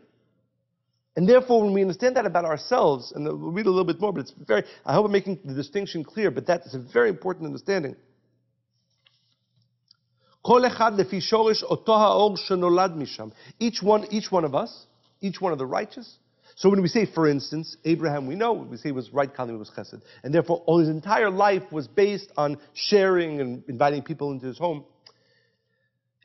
And 1.16 1.28
therefore, 1.30 1.62
when 1.64 1.74
we 1.74 1.82
understand 1.82 2.18
that 2.18 2.26
about 2.26 2.44
ourselves, 2.44 3.14
and 3.14 3.26
we'll 3.26 3.52
read 3.52 3.68
a 3.68 3.70
little 3.70 3.86
bit 3.86 4.02
more, 4.02 4.12
but 4.12 4.22
it's 4.22 4.34
very, 4.46 4.64
I 4.86 4.94
hope 4.94 5.06
I'm 5.06 5.12
making 5.12 5.40
the 5.46 5.54
distinction 5.54 6.04
clear, 6.04 6.30
but 6.30 6.48
that 6.48 6.66
is 6.66 6.76
a 6.76 6.80
very 6.80 7.10
important 7.10 7.46
understanding. 7.46 7.96
Each 13.60 13.82
one, 13.82 14.06
each 14.12 14.32
one 14.32 14.46
of 14.46 14.54
us, 14.56 14.86
each 15.22 15.42
one 15.42 15.52
of 15.54 15.58
the 15.58 15.66
righteous. 15.66 16.18
So 16.56 16.70
when 16.70 16.82
we 16.82 16.88
say, 16.88 17.06
for 17.06 17.28
instance, 17.28 17.76
Abraham, 17.84 18.28
we 18.28 18.36
know 18.36 18.54
we 18.54 18.78
say 18.78 18.90
he 18.90 18.92
was 18.92 19.12
right 19.12 19.34
column 19.34 19.58
was 19.58 19.72
chesed, 19.76 20.02
and 20.24 20.34
therefore 20.34 20.64
all 20.66 20.80
his 20.80 20.90
entire 20.90 21.30
life 21.30 21.64
was 21.72 21.88
based 21.88 22.32
on 22.38 22.58
sharing 22.74 23.42
and 23.42 23.64
inviting 23.68 24.04
people 24.04 24.32
into 24.32 24.46
his 24.46 24.58
home. 24.58 24.86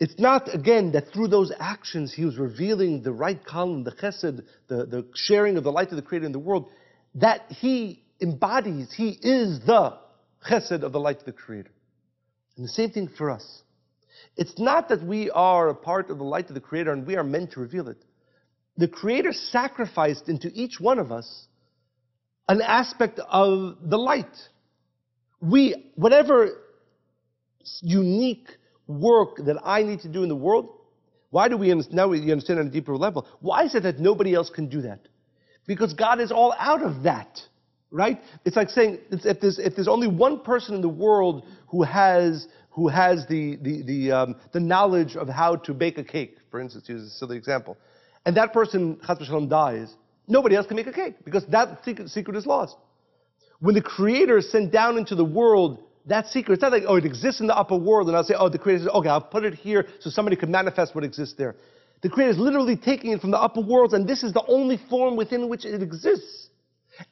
It's 0.00 0.18
not, 0.18 0.52
again, 0.54 0.92
that 0.92 1.12
through 1.12 1.28
those 1.28 1.52
actions 1.60 2.14
he 2.14 2.24
was 2.24 2.38
revealing 2.38 3.02
the 3.02 3.12
right 3.12 3.44
column, 3.44 3.84
the 3.84 3.92
chesed, 3.92 4.42
the, 4.66 4.86
the 4.86 5.06
sharing 5.14 5.58
of 5.58 5.64
the 5.64 5.70
light 5.70 5.90
of 5.90 5.96
the 5.96 6.02
Creator 6.02 6.24
in 6.24 6.32
the 6.32 6.38
world, 6.38 6.70
that 7.16 7.42
he 7.50 8.02
embodies, 8.20 8.90
he 8.94 9.10
is 9.10 9.60
the 9.66 9.98
chesed 10.48 10.82
of 10.82 10.92
the 10.92 11.00
light 11.00 11.18
of 11.18 11.26
the 11.26 11.32
Creator. 11.32 11.70
And 12.56 12.64
the 12.64 12.70
same 12.70 12.90
thing 12.90 13.08
for 13.08 13.30
us. 13.30 13.62
It's 14.36 14.58
not 14.58 14.88
that 14.88 15.02
we 15.02 15.30
are 15.30 15.68
a 15.68 15.74
part 15.74 16.08
of 16.08 16.16
the 16.16 16.24
light 16.24 16.48
of 16.48 16.54
the 16.54 16.60
Creator 16.60 16.92
and 16.92 17.06
we 17.06 17.16
are 17.16 17.24
meant 17.24 17.52
to 17.52 17.60
reveal 17.60 17.88
it. 17.88 17.98
The 18.78 18.88
Creator 18.88 19.34
sacrificed 19.34 20.30
into 20.30 20.50
each 20.54 20.80
one 20.80 20.98
of 20.98 21.12
us 21.12 21.46
an 22.48 22.62
aspect 22.62 23.20
of 23.28 23.76
the 23.82 23.98
light. 23.98 24.34
We, 25.42 25.92
whatever 25.94 26.48
unique 27.82 28.48
work 28.90 29.36
that 29.46 29.56
I 29.64 29.82
need 29.82 30.00
to 30.00 30.08
do 30.08 30.22
in 30.22 30.28
the 30.28 30.36
world, 30.36 30.68
why 31.30 31.48
do 31.48 31.56
we 31.56 31.72
now 31.90 32.08
we 32.08 32.30
understand 32.32 32.58
on 32.58 32.66
a 32.66 32.70
deeper 32.70 32.96
level? 32.96 33.26
Why 33.40 33.64
is 33.64 33.74
it 33.74 33.84
that 33.84 33.98
nobody 34.00 34.34
else 34.34 34.50
can 34.50 34.68
do 34.68 34.82
that? 34.82 35.00
Because 35.66 35.94
God 35.94 36.20
is 36.20 36.32
all 36.32 36.54
out 36.58 36.82
of 36.82 37.04
that. 37.04 37.40
right? 37.90 38.20
It's 38.44 38.56
like 38.56 38.70
saying 38.70 38.98
if, 39.10 39.40
there's, 39.40 39.58
if 39.58 39.74
there's 39.74 39.88
only 39.88 40.08
one 40.08 40.40
person 40.40 40.74
in 40.74 40.80
the 40.80 40.88
world 40.88 41.46
who 41.68 41.82
has, 41.82 42.46
who 42.70 42.88
has 42.88 43.26
the, 43.28 43.56
the, 43.62 43.82
the, 43.82 44.12
um, 44.12 44.36
the 44.52 44.60
knowledge 44.60 45.16
of 45.16 45.28
how 45.28 45.56
to 45.56 45.74
bake 45.74 45.98
a 45.98 46.04
cake, 46.04 46.36
for 46.50 46.60
instance, 46.60 46.88
use 46.88 47.02
a 47.02 47.10
silly 47.10 47.36
example, 47.36 47.76
and 48.26 48.36
that 48.36 48.52
person, 48.52 48.98
Chas 49.06 49.18
dies, 49.48 49.94
nobody 50.28 50.56
else 50.56 50.66
can 50.66 50.76
make 50.76 50.86
a 50.86 50.92
cake 50.92 51.24
because 51.24 51.44
that 51.46 51.84
secret, 51.84 52.08
secret 52.10 52.36
is 52.36 52.46
lost. 52.46 52.76
When 53.60 53.74
the 53.74 53.82
Creator 53.82 54.40
sent 54.42 54.72
down 54.72 54.96
into 54.96 55.14
the 55.14 55.24
world 55.24 55.82
that 56.06 56.26
secret, 56.28 56.54
it's 56.54 56.62
not 56.62 56.72
like, 56.72 56.84
oh, 56.86 56.96
it 56.96 57.04
exists 57.04 57.40
in 57.40 57.46
the 57.46 57.56
upper 57.56 57.76
world, 57.76 58.08
and 58.08 58.16
I'll 58.16 58.24
say, 58.24 58.34
oh, 58.38 58.48
the 58.48 58.58
Creator 58.58 58.84
says, 58.84 58.88
okay, 58.94 59.08
I'll 59.08 59.20
put 59.20 59.44
it 59.44 59.54
here 59.54 59.86
so 60.00 60.10
somebody 60.10 60.36
can 60.36 60.50
manifest 60.50 60.94
what 60.94 61.04
exists 61.04 61.34
there. 61.36 61.56
The 62.02 62.08
Creator 62.08 62.32
is 62.32 62.38
literally 62.38 62.76
taking 62.76 63.12
it 63.12 63.20
from 63.20 63.30
the 63.30 63.38
upper 63.38 63.60
worlds, 63.60 63.92
and 63.92 64.08
this 64.08 64.22
is 64.22 64.32
the 64.32 64.44
only 64.46 64.78
form 64.88 65.16
within 65.16 65.48
which 65.48 65.64
it 65.64 65.82
exists. 65.82 66.48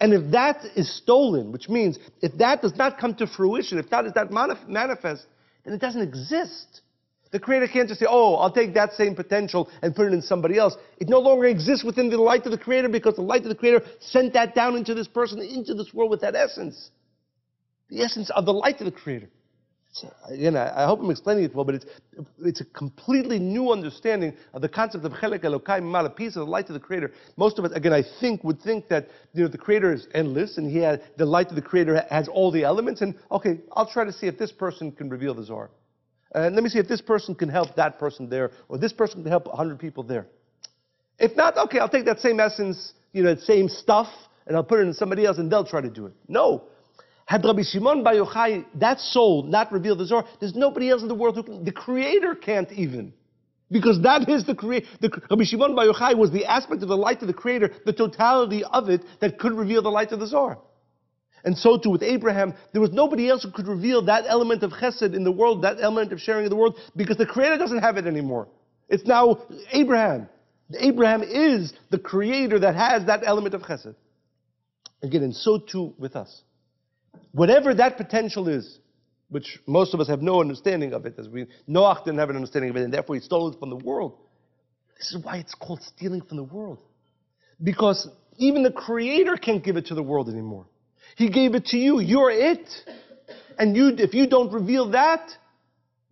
And 0.00 0.12
if 0.12 0.30
that 0.32 0.64
is 0.76 0.90
stolen, 0.96 1.52
which 1.52 1.68
means 1.68 1.98
if 2.20 2.36
that 2.38 2.62
does 2.62 2.76
not 2.76 2.98
come 2.98 3.14
to 3.16 3.26
fruition, 3.26 3.78
if 3.78 3.90
that 3.90 4.06
is 4.06 4.12
not 4.14 4.30
manifest, 4.68 5.26
then 5.64 5.74
it 5.74 5.80
doesn't 5.80 6.02
exist. 6.02 6.82
The 7.30 7.38
Creator 7.38 7.68
can't 7.68 7.88
just 7.88 8.00
say, 8.00 8.06
oh, 8.08 8.36
I'll 8.36 8.52
take 8.52 8.72
that 8.74 8.94
same 8.94 9.14
potential 9.14 9.70
and 9.82 9.94
put 9.94 10.06
it 10.06 10.14
in 10.14 10.22
somebody 10.22 10.58
else. 10.58 10.76
It 10.98 11.08
no 11.08 11.20
longer 11.20 11.46
exists 11.46 11.84
within 11.84 12.08
the 12.08 12.16
light 12.16 12.46
of 12.46 12.52
the 12.52 12.58
Creator 12.58 12.88
because 12.88 13.16
the 13.16 13.22
light 13.22 13.42
of 13.42 13.48
the 13.48 13.54
Creator 13.54 13.82
sent 14.00 14.32
that 14.32 14.54
down 14.54 14.76
into 14.76 14.94
this 14.94 15.08
person, 15.08 15.40
into 15.40 15.74
this 15.74 15.92
world 15.92 16.10
with 16.10 16.22
that 16.22 16.34
essence. 16.34 16.90
The 17.90 18.02
essence 18.02 18.30
of 18.30 18.44
the 18.44 18.52
light 18.52 18.80
of 18.80 18.84
the 18.84 18.92
Creator. 18.92 19.30
again, 20.28 20.56
I, 20.56 20.84
I, 20.84 20.86
hope 20.86 21.00
I'm 21.00 21.10
explaining 21.10 21.44
it 21.44 21.54
well, 21.54 21.64
but 21.64 21.76
it's, 21.76 21.86
it's 22.44 22.60
a 22.60 22.64
completely 22.66 23.38
new 23.38 23.72
understanding 23.72 24.34
of 24.52 24.60
the 24.60 24.68
concept 24.68 25.04
of 25.04 25.12
Chelek 25.12 25.42
Elokai 25.42 25.82
Mal, 25.82 26.04
a 26.04 26.10
piece 26.10 26.36
of 26.36 26.44
the 26.44 26.50
light 26.50 26.68
of 26.68 26.74
the 26.74 26.80
Creator. 26.80 27.12
Most 27.36 27.58
of 27.58 27.64
us, 27.64 27.72
again, 27.72 27.94
I 27.94 28.04
think, 28.20 28.44
would 28.44 28.60
think 28.60 28.88
that 28.88 29.08
you 29.32 29.42
know, 29.42 29.48
the 29.48 29.58
Creator 29.58 29.94
is 29.94 30.06
endless 30.12 30.58
and 30.58 30.70
he 30.70 30.78
had, 30.78 31.02
the 31.16 31.24
light 31.24 31.48
of 31.48 31.56
the 31.56 31.62
Creator 31.62 32.04
has 32.10 32.28
all 32.28 32.50
the 32.50 32.64
elements, 32.64 33.00
and 33.00 33.14
okay, 33.30 33.60
I'll 33.72 33.90
try 33.90 34.04
to 34.04 34.12
see 34.12 34.26
if 34.26 34.38
this 34.38 34.52
person 34.52 34.92
can 34.92 35.08
reveal 35.08 35.34
the 35.34 35.44
Zohar. 35.44 35.70
And 36.32 36.54
let 36.54 36.62
me 36.62 36.68
see 36.68 36.78
if 36.78 36.88
this 36.88 37.00
person 37.00 37.34
can 37.34 37.48
help 37.48 37.74
that 37.76 37.98
person 37.98 38.28
there, 38.28 38.50
or 38.68 38.76
this 38.76 38.92
person 38.92 39.22
can 39.22 39.30
help 39.30 39.46
100 39.46 39.78
people 39.78 40.02
there. 40.02 40.26
If 41.18 41.34
not, 41.36 41.56
okay, 41.56 41.78
I'll 41.78 41.88
take 41.88 42.04
that 42.04 42.20
same 42.20 42.38
essence, 42.38 42.92
you 43.12 43.22
know, 43.22 43.34
that 43.34 43.42
same 43.42 43.68
stuff, 43.68 44.08
and 44.46 44.54
I'll 44.56 44.64
put 44.64 44.80
it 44.80 44.82
in 44.82 44.92
somebody 44.92 45.24
else, 45.24 45.38
and 45.38 45.50
they'll 45.50 45.64
try 45.64 45.80
to 45.80 45.90
do 45.90 46.06
it. 46.06 46.12
No. 46.28 46.64
Had 47.28 47.44
Rabbi 47.44 47.60
Shimon 47.60 48.02
Bar 48.02 48.14
Yochai, 48.14 48.64
that 48.76 48.98
soul, 49.00 49.42
not 49.42 49.70
revealed 49.70 49.98
the 49.98 50.06
Zohar, 50.06 50.24
there's 50.40 50.54
nobody 50.54 50.88
else 50.88 51.02
in 51.02 51.08
the 51.08 51.14
world 51.14 51.34
who 51.36 51.42
can, 51.42 51.62
the 51.62 51.70
Creator 51.70 52.36
can't 52.36 52.72
even. 52.72 53.12
Because 53.70 54.00
that 54.00 54.26
is 54.30 54.46
the 54.46 54.54
Creator. 54.54 54.86
Rabbi 55.02 55.44
Shimon 55.44 55.76
Bar 55.76 55.88
Yochai 55.88 56.16
was 56.16 56.30
the 56.30 56.46
aspect 56.46 56.82
of 56.82 56.88
the 56.88 56.96
light 56.96 57.20
of 57.20 57.28
the 57.28 57.34
Creator, 57.34 57.70
the 57.84 57.92
totality 57.92 58.64
of 58.64 58.88
it, 58.88 59.02
that 59.20 59.38
could 59.38 59.52
reveal 59.52 59.82
the 59.82 59.90
light 59.90 60.10
of 60.12 60.20
the 60.20 60.26
Zohar. 60.26 60.56
And 61.44 61.54
so 61.56 61.76
too 61.76 61.90
with 61.90 62.02
Abraham, 62.02 62.54
there 62.72 62.80
was 62.80 62.92
nobody 62.92 63.28
else 63.28 63.42
who 63.42 63.50
could 63.50 63.68
reveal 63.68 64.00
that 64.06 64.24
element 64.26 64.62
of 64.62 64.70
chesed 64.70 65.14
in 65.14 65.22
the 65.22 65.30
world, 65.30 65.60
that 65.64 65.76
element 65.82 66.14
of 66.14 66.20
sharing 66.20 66.44
in 66.44 66.50
the 66.50 66.56
world, 66.56 66.78
because 66.96 67.18
the 67.18 67.26
Creator 67.26 67.58
doesn't 67.58 67.80
have 67.80 67.98
it 67.98 68.06
anymore. 68.06 68.48
It's 68.88 69.04
now 69.04 69.42
Abraham. 69.72 70.30
Abraham 70.78 71.22
is 71.22 71.74
the 71.90 71.98
Creator 71.98 72.60
that 72.60 72.74
has 72.74 73.04
that 73.04 73.20
element 73.26 73.54
of 73.54 73.60
chesed. 73.60 73.96
Again, 75.02 75.24
and 75.24 75.36
so 75.36 75.58
too 75.58 75.92
with 75.98 76.16
us. 76.16 76.42
Whatever 77.32 77.74
that 77.74 77.96
potential 77.96 78.48
is, 78.48 78.78
which 79.28 79.58
most 79.66 79.94
of 79.94 80.00
us 80.00 80.08
have 80.08 80.22
no 80.22 80.40
understanding 80.40 80.92
of 80.92 81.04
it, 81.06 81.14
as 81.18 81.28
we 81.28 81.46
Noach 81.68 82.04
didn't 82.04 82.18
have 82.18 82.30
an 82.30 82.36
understanding 82.36 82.70
of 82.70 82.76
it, 82.76 82.82
and 82.82 82.92
therefore 82.92 83.16
he 83.16 83.20
stole 83.20 83.52
it 83.52 83.58
from 83.58 83.70
the 83.70 83.76
world. 83.76 84.18
This 84.96 85.12
is 85.12 85.18
why 85.22 85.36
it's 85.36 85.54
called 85.54 85.82
stealing 85.82 86.22
from 86.22 86.38
the 86.38 86.44
world. 86.44 86.80
Because 87.62 88.08
even 88.38 88.62
the 88.62 88.72
Creator 88.72 89.36
can't 89.36 89.62
give 89.62 89.76
it 89.76 89.86
to 89.86 89.94
the 89.94 90.02
world 90.02 90.28
anymore. 90.28 90.66
He 91.16 91.28
gave 91.28 91.54
it 91.54 91.66
to 91.66 91.76
you. 91.76 92.00
You're 92.00 92.30
it. 92.30 92.68
And 93.58 93.76
you, 93.76 93.88
if 93.98 94.14
you 94.14 94.26
don't 94.26 94.52
reveal 94.52 94.90
that, 94.90 95.30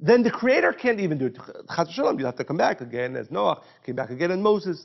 then 0.00 0.22
the 0.22 0.30
Creator 0.30 0.74
can't 0.74 1.00
even 1.00 1.18
do 1.18 1.26
it. 1.26 1.36
You 1.36 2.26
have 2.26 2.36
to 2.36 2.44
come 2.44 2.56
back 2.56 2.80
again 2.80 3.16
as 3.16 3.30
Noah 3.30 3.62
came 3.84 3.96
back 3.96 4.10
again 4.10 4.30
and 4.30 4.42
Moses. 4.42 4.84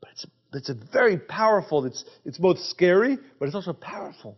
But 0.00 0.10
it's, 0.12 0.26
it's 0.52 0.68
a 0.68 0.76
very 0.92 1.16
powerful, 1.16 1.84
it's, 1.86 2.04
it's 2.24 2.38
both 2.38 2.58
scary, 2.58 3.18
but 3.38 3.46
it's 3.46 3.54
also 3.54 3.72
powerful. 3.72 4.36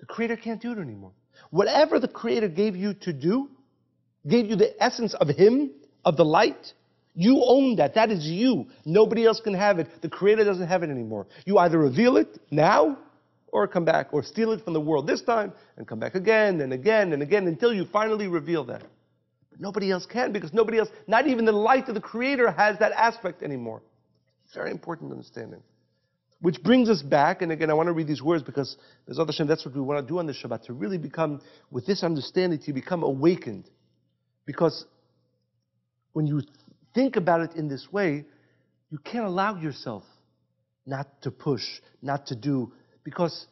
The 0.00 0.06
Creator 0.06 0.36
can't 0.36 0.60
do 0.60 0.72
it 0.72 0.78
anymore. 0.78 1.12
Whatever 1.50 2.00
the 2.00 2.08
Creator 2.08 2.48
gave 2.48 2.76
you 2.76 2.94
to 2.94 3.12
do, 3.12 3.48
gave 4.26 4.46
you 4.46 4.56
the 4.56 4.82
essence 4.82 5.14
of 5.14 5.28
Him, 5.28 5.70
of 6.04 6.16
the 6.16 6.24
light, 6.24 6.72
you 7.14 7.42
own 7.44 7.76
that. 7.76 7.94
That 7.94 8.10
is 8.10 8.24
you. 8.24 8.66
Nobody 8.84 9.26
else 9.26 9.40
can 9.40 9.54
have 9.54 9.78
it. 9.78 9.88
The 10.00 10.08
Creator 10.08 10.44
doesn't 10.44 10.66
have 10.66 10.82
it 10.82 10.90
anymore. 10.90 11.26
You 11.44 11.58
either 11.58 11.78
reveal 11.78 12.16
it 12.16 12.38
now 12.50 12.98
or 13.52 13.66
come 13.66 13.84
back, 13.84 14.12
or 14.12 14.22
steal 14.22 14.52
it 14.52 14.64
from 14.64 14.74
the 14.74 14.80
world 14.80 15.08
this 15.08 15.22
time, 15.22 15.52
and 15.76 15.86
come 15.86 15.98
back 15.98 16.14
again 16.14 16.60
and 16.60 16.72
again 16.72 17.12
and 17.12 17.20
again 17.20 17.48
until 17.48 17.72
you 17.72 17.84
finally 17.84 18.28
reveal 18.28 18.64
that. 18.64 18.82
But 19.50 19.60
nobody 19.60 19.90
else 19.90 20.06
can 20.06 20.30
because 20.32 20.52
nobody 20.52 20.78
else, 20.78 20.88
not 21.08 21.26
even 21.26 21.44
the 21.44 21.52
light 21.52 21.88
of 21.88 21.96
the 21.96 22.00
Creator, 22.00 22.52
has 22.52 22.78
that 22.78 22.92
aspect 22.92 23.42
anymore. 23.42 23.82
Very 24.54 24.70
important 24.70 25.10
understanding. 25.10 25.62
Which 26.40 26.62
brings 26.62 26.88
us 26.88 27.02
back, 27.02 27.42
and 27.42 27.52
again, 27.52 27.70
I 27.70 27.74
want 27.74 27.88
to 27.88 27.92
read 27.92 28.06
these 28.06 28.22
words 28.22 28.42
because 28.42 28.76
Bezat 29.08 29.26
Hashem, 29.26 29.46
that's 29.46 29.64
what 29.66 29.74
we 29.74 29.80
want 29.80 30.06
to 30.06 30.10
do 30.10 30.18
on 30.18 30.26
the 30.26 30.32
Shabbat, 30.32 30.64
to 30.64 30.72
really 30.72 30.96
become, 30.96 31.42
with 31.70 31.86
this 31.86 32.02
understanding, 32.02 32.58
to 32.60 32.72
become 32.72 33.02
awakened. 33.02 33.68
Because 34.46 34.86
when 36.12 36.26
you 36.26 36.40
think 36.94 37.16
about 37.16 37.42
it 37.42 37.56
in 37.56 37.68
this 37.68 37.92
way, 37.92 38.24
you 38.90 38.98
can't 38.98 39.26
allow 39.26 39.60
yourself 39.60 40.02
not 40.86 41.20
to 41.22 41.30
push, 41.30 41.64
not 42.00 42.26
to 42.28 42.34
do, 42.34 42.72
because 43.04 43.46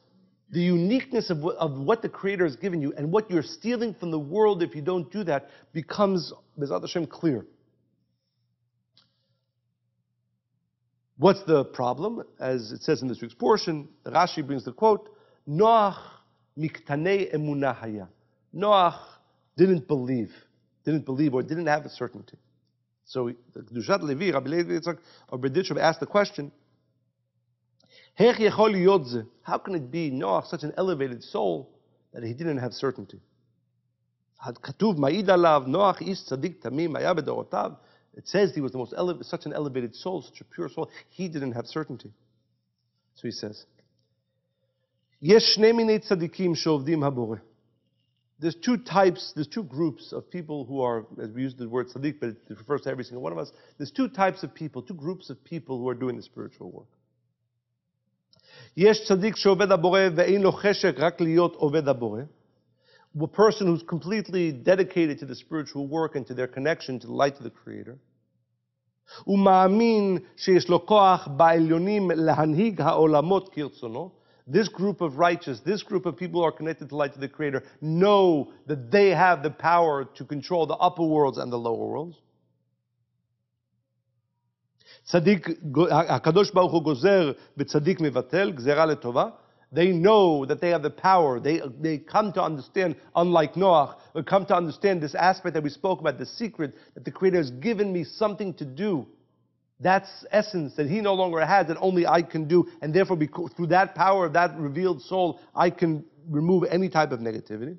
the 0.51 0.61
uniqueness 0.61 1.29
of 1.29 1.39
what, 1.39 1.57
of 1.57 1.79
what 1.79 2.01
the 2.01 2.09
Creator 2.09 2.45
has 2.45 2.57
given 2.57 2.81
you 2.81 2.95
and 2.97 3.13
what 3.13 3.31
you're 3.31 3.43
stealing 3.43 3.95
from 3.95 4.11
the 4.11 4.19
world 4.19 4.63
if 4.63 4.75
you 4.75 4.81
don't 4.81 5.13
do 5.13 5.23
that 5.25 5.51
becomes, 5.75 6.33
Bezat 6.59 6.81
Hashem, 6.81 7.07
clear. 7.07 7.45
What's 11.19 11.43
the 11.43 11.65
problem? 11.65 12.23
As 12.39 12.71
it 12.71 12.83
says 12.83 13.03
in 13.03 13.09
this 13.09 13.21
week's 13.21 13.35
portion, 13.35 13.89
Rashi 14.07 14.47
brings 14.47 14.65
the 14.65 14.73
quote, 14.73 15.09
Noach 15.49 15.99
miktane 16.57 17.35
emunah 17.35 18.07
Noach 18.55 18.99
didn't 19.57 19.89
believe, 19.89 20.33
didn't 20.85 21.05
believe 21.05 21.35
or 21.35 21.43
didn't 21.43 21.67
have 21.67 21.85
a 21.85 21.89
certainty. 21.89 22.39
So 23.05 23.33
the 23.53 23.63
Kedushat 23.63 24.03
Levi, 24.03 24.31
Rabbi 24.31 24.49
Levi 24.49 24.73
Yitzchak, 24.75 24.99
or 25.29 25.39
Berditchev 25.39 25.77
asked 25.79 25.99
the 25.99 26.07
question, 26.07 26.53
how 28.15 28.33
can 28.33 29.75
it 29.75 29.91
be 29.91 30.11
Noach, 30.11 30.47
such 30.47 30.63
an 30.63 30.73
elevated 30.77 31.25
soul, 31.25 31.71
that 32.13 32.23
he 32.23 32.33
didn't 32.33 32.59
have 32.59 32.73
certainty? 32.75 33.21
It 38.16 38.28
says 38.28 38.54
he 38.54 38.62
was 38.62 38.72
the 38.72 38.78
most 38.78 38.94
ele- 38.96 39.24
such 39.24 39.46
an 39.46 39.54
elevated 39.54 39.96
soul, 39.96 40.22
such 40.22 40.42
a 40.42 40.44
pure 40.44 40.70
soul. 40.70 40.90
He 41.10 41.28
didn't 41.28 41.54
have 41.54 41.66
certainty. 41.66 42.12
So 43.16 43.22
he 43.24 43.32
says, 43.32 43.66
There's 48.40 48.56
two 48.56 48.78
types, 48.78 49.32
there's 49.36 49.48
two 49.48 49.64
groups 49.64 50.12
of 50.12 50.30
people 50.30 50.66
who 50.66 50.82
are, 50.82 51.06
as 51.22 51.30
we 51.32 51.44
use 51.44 51.56
the 51.56 51.70
word 51.70 51.88
tzaddik, 51.90 52.20
but 52.20 52.30
it 52.30 52.38
refers 52.50 52.82
to 52.82 52.90
every 52.90 53.04
single 53.04 53.22
one 53.22 53.32
of 53.32 53.38
us. 53.38 53.52
There's 53.78 53.92
two 53.92 54.10
types 54.10 54.44
of 54.44 54.54
people, 54.54 54.82
two 54.82 54.96
groups 54.96 55.30
of 55.30 55.44
people 55.44 55.78
who 55.80 55.88
are 55.88 55.96
doing 55.96 56.18
the 56.18 56.24
spiritual 56.24 56.72
work. 56.72 56.88
יש 58.78 59.08
צדיק 59.08 59.36
שעובד 59.36 59.72
הבורא 59.72 60.00
ואין 60.16 60.42
לו 60.42 60.52
חשק 60.52 60.96
רק 60.98 61.22
להיות 61.22 61.56
עובד 61.56 61.88
הבורא. 61.88 62.22
A 63.22 63.28
person 63.28 63.68
who's 63.68 63.84
completely 63.84 64.52
dedicated 64.52 65.20
to 65.20 65.26
the 65.26 65.36
spiritual 65.36 65.88
work 65.88 66.16
and 66.16 66.26
to 66.28 66.34
their 66.34 66.48
connection 66.48 67.00
to 67.00 67.08
the 67.08 67.14
light 67.14 67.38
of 67.38 67.44
the 67.44 67.52
Creator. 67.52 67.98
הוא 69.24 69.40
מאמין 69.40 70.18
שיש 70.38 70.70
לו 70.70 70.86
כוח 70.86 71.28
בעליונים 71.28 72.12
להנהיג 72.12 72.82
העולמות 72.82 73.50
כרצונו. 73.50 74.12
This 74.48 74.68
group 74.68 75.02
of 75.02 75.18
righteous, 75.18 75.62
this 75.62 75.84
group 75.84 76.06
of 76.06 76.18
people 76.18 76.42
who 76.42 76.48
are 76.48 76.52
connected 76.52 76.86
to 76.86 76.90
the 76.90 76.96
light 76.96 77.16
of 77.16 77.22
the 77.22 77.30
Creator, 77.30 77.64
know 77.82 78.52
that 78.68 78.92
they 78.92 79.10
have 79.12 79.42
the 79.42 79.50
power 79.50 80.04
to 80.04 80.26
control 80.26 80.66
the 80.66 80.76
upper 80.76 81.04
worlds 81.04 81.38
and 81.38 81.52
the 81.52 81.58
lower 81.58 81.88
worlds. 81.94 82.18
צדיק, 85.04 85.48
הקדוש 85.90 86.52
ברוך 86.52 86.72
הוא 86.72 86.84
גוזר 86.84 87.32
בצדיק 87.58 88.02
מבטל, 88.02 88.52
גזרה 88.52 88.86
לטובה. 88.86 89.30
They 89.71 89.89
know 89.93 90.47
that 90.47 90.61
they 90.61 90.71
have 90.71 90.83
the 90.83 90.91
power. 90.91 91.41
They, 91.41 91.61
they 91.81 91.99
come 91.99 92.33
to 92.33 92.43
understand, 92.43 92.97
unlike 93.15 93.57
Noah, 93.57 93.99
they 94.15 94.23
come 94.23 94.47
to 94.47 94.57
understand 94.57 95.03
this 95.03 95.15
aspect 95.15 95.55
that 95.55 95.63
we 95.63 95.71
spoke 95.71 96.01
about, 96.01 96.19
the 96.19 96.27
secret 96.27 96.75
that 96.95 97.05
the 97.05 97.11
Creator 97.11 97.37
has 97.37 97.51
given 97.51 97.93
me 97.93 98.05
something 98.05 98.55
to 98.55 98.65
do. 98.65 99.07
That's 99.81 100.09
essence 100.31 100.75
that 100.77 100.89
he 100.89 101.01
no 101.01 101.15
longer 101.15 101.45
has, 101.45 101.69
that 101.69 101.77
only 101.81 102.07
I 102.07 102.23
can 102.23 102.49
do. 102.49 102.67
And 102.81 102.95
therefore, 102.95 103.17
because, 103.17 103.53
through 103.53 103.69
that 103.69 103.95
power 103.95 104.27
of 104.27 104.33
that 104.33 104.59
revealed 104.59 105.03
soul, 105.03 105.39
I 105.55 105.71
can 105.71 106.05
remove 106.29 106.65
any 106.71 106.89
type 106.89 107.13
of 107.13 107.21
negativity. 107.21 107.77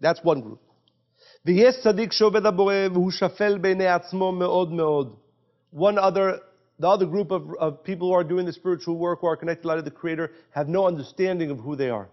That's 0.00 0.22
one 0.22 0.40
group. 0.40 0.60
One 5.70 5.98
other 5.98 6.40
the 6.82 6.88
other 6.88 7.06
group 7.06 7.30
of, 7.30 7.48
of 7.60 7.84
people 7.84 8.08
who 8.08 8.14
are 8.14 8.24
doing 8.24 8.44
the 8.44 8.52
spiritual 8.52 8.96
work, 8.96 9.20
who 9.20 9.28
are 9.28 9.36
connected 9.36 9.72
to 9.72 9.82
the 9.82 9.90
Creator, 9.92 10.32
have 10.50 10.66
no 10.66 10.84
understanding 10.88 11.48
of 11.52 11.60
who 11.60 11.76
they 11.76 11.90
are. 11.90 12.08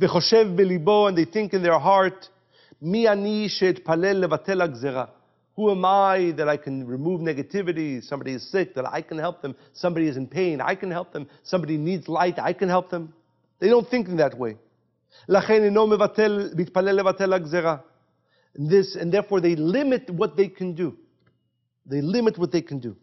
Belibo, 0.00 1.06
and 1.06 1.16
they 1.16 1.24
think 1.24 1.54
in 1.54 1.62
their 1.62 1.78
heart, 1.78 2.28
Mi 2.80 3.06
ani. 3.06 3.48
Who 5.54 5.70
am 5.70 5.84
I 5.84 6.32
that 6.36 6.48
I 6.48 6.56
can 6.56 6.84
remove 6.84 7.20
negativity? 7.20 8.02
Somebody 8.02 8.32
is 8.32 8.50
sick, 8.50 8.74
that 8.74 8.92
I 8.92 9.02
can 9.02 9.18
help 9.18 9.40
them. 9.40 9.54
Somebody 9.72 10.08
is 10.08 10.16
in 10.16 10.26
pain, 10.26 10.60
I 10.60 10.74
can 10.74 10.90
help 10.90 11.12
them. 11.12 11.28
Somebody 11.44 11.76
needs 11.76 12.08
light, 12.08 12.40
I 12.40 12.52
can 12.52 12.68
help 12.68 12.90
them. 12.90 13.14
They 13.60 13.68
don't 13.68 13.88
think 13.88 14.08
in 14.08 14.16
that 14.16 14.36
way. 14.36 14.56
This, 18.58 18.96
and 18.96 19.12
therefore 19.12 19.40
they 19.40 19.54
limit 19.54 20.10
what 20.10 20.36
they 20.36 20.48
can 20.48 20.74
do. 20.74 20.96
They 21.85 22.01
limit 22.01 22.37
what 22.37 22.51
they 22.51 22.61
can 22.61 22.79
do. 22.79 22.95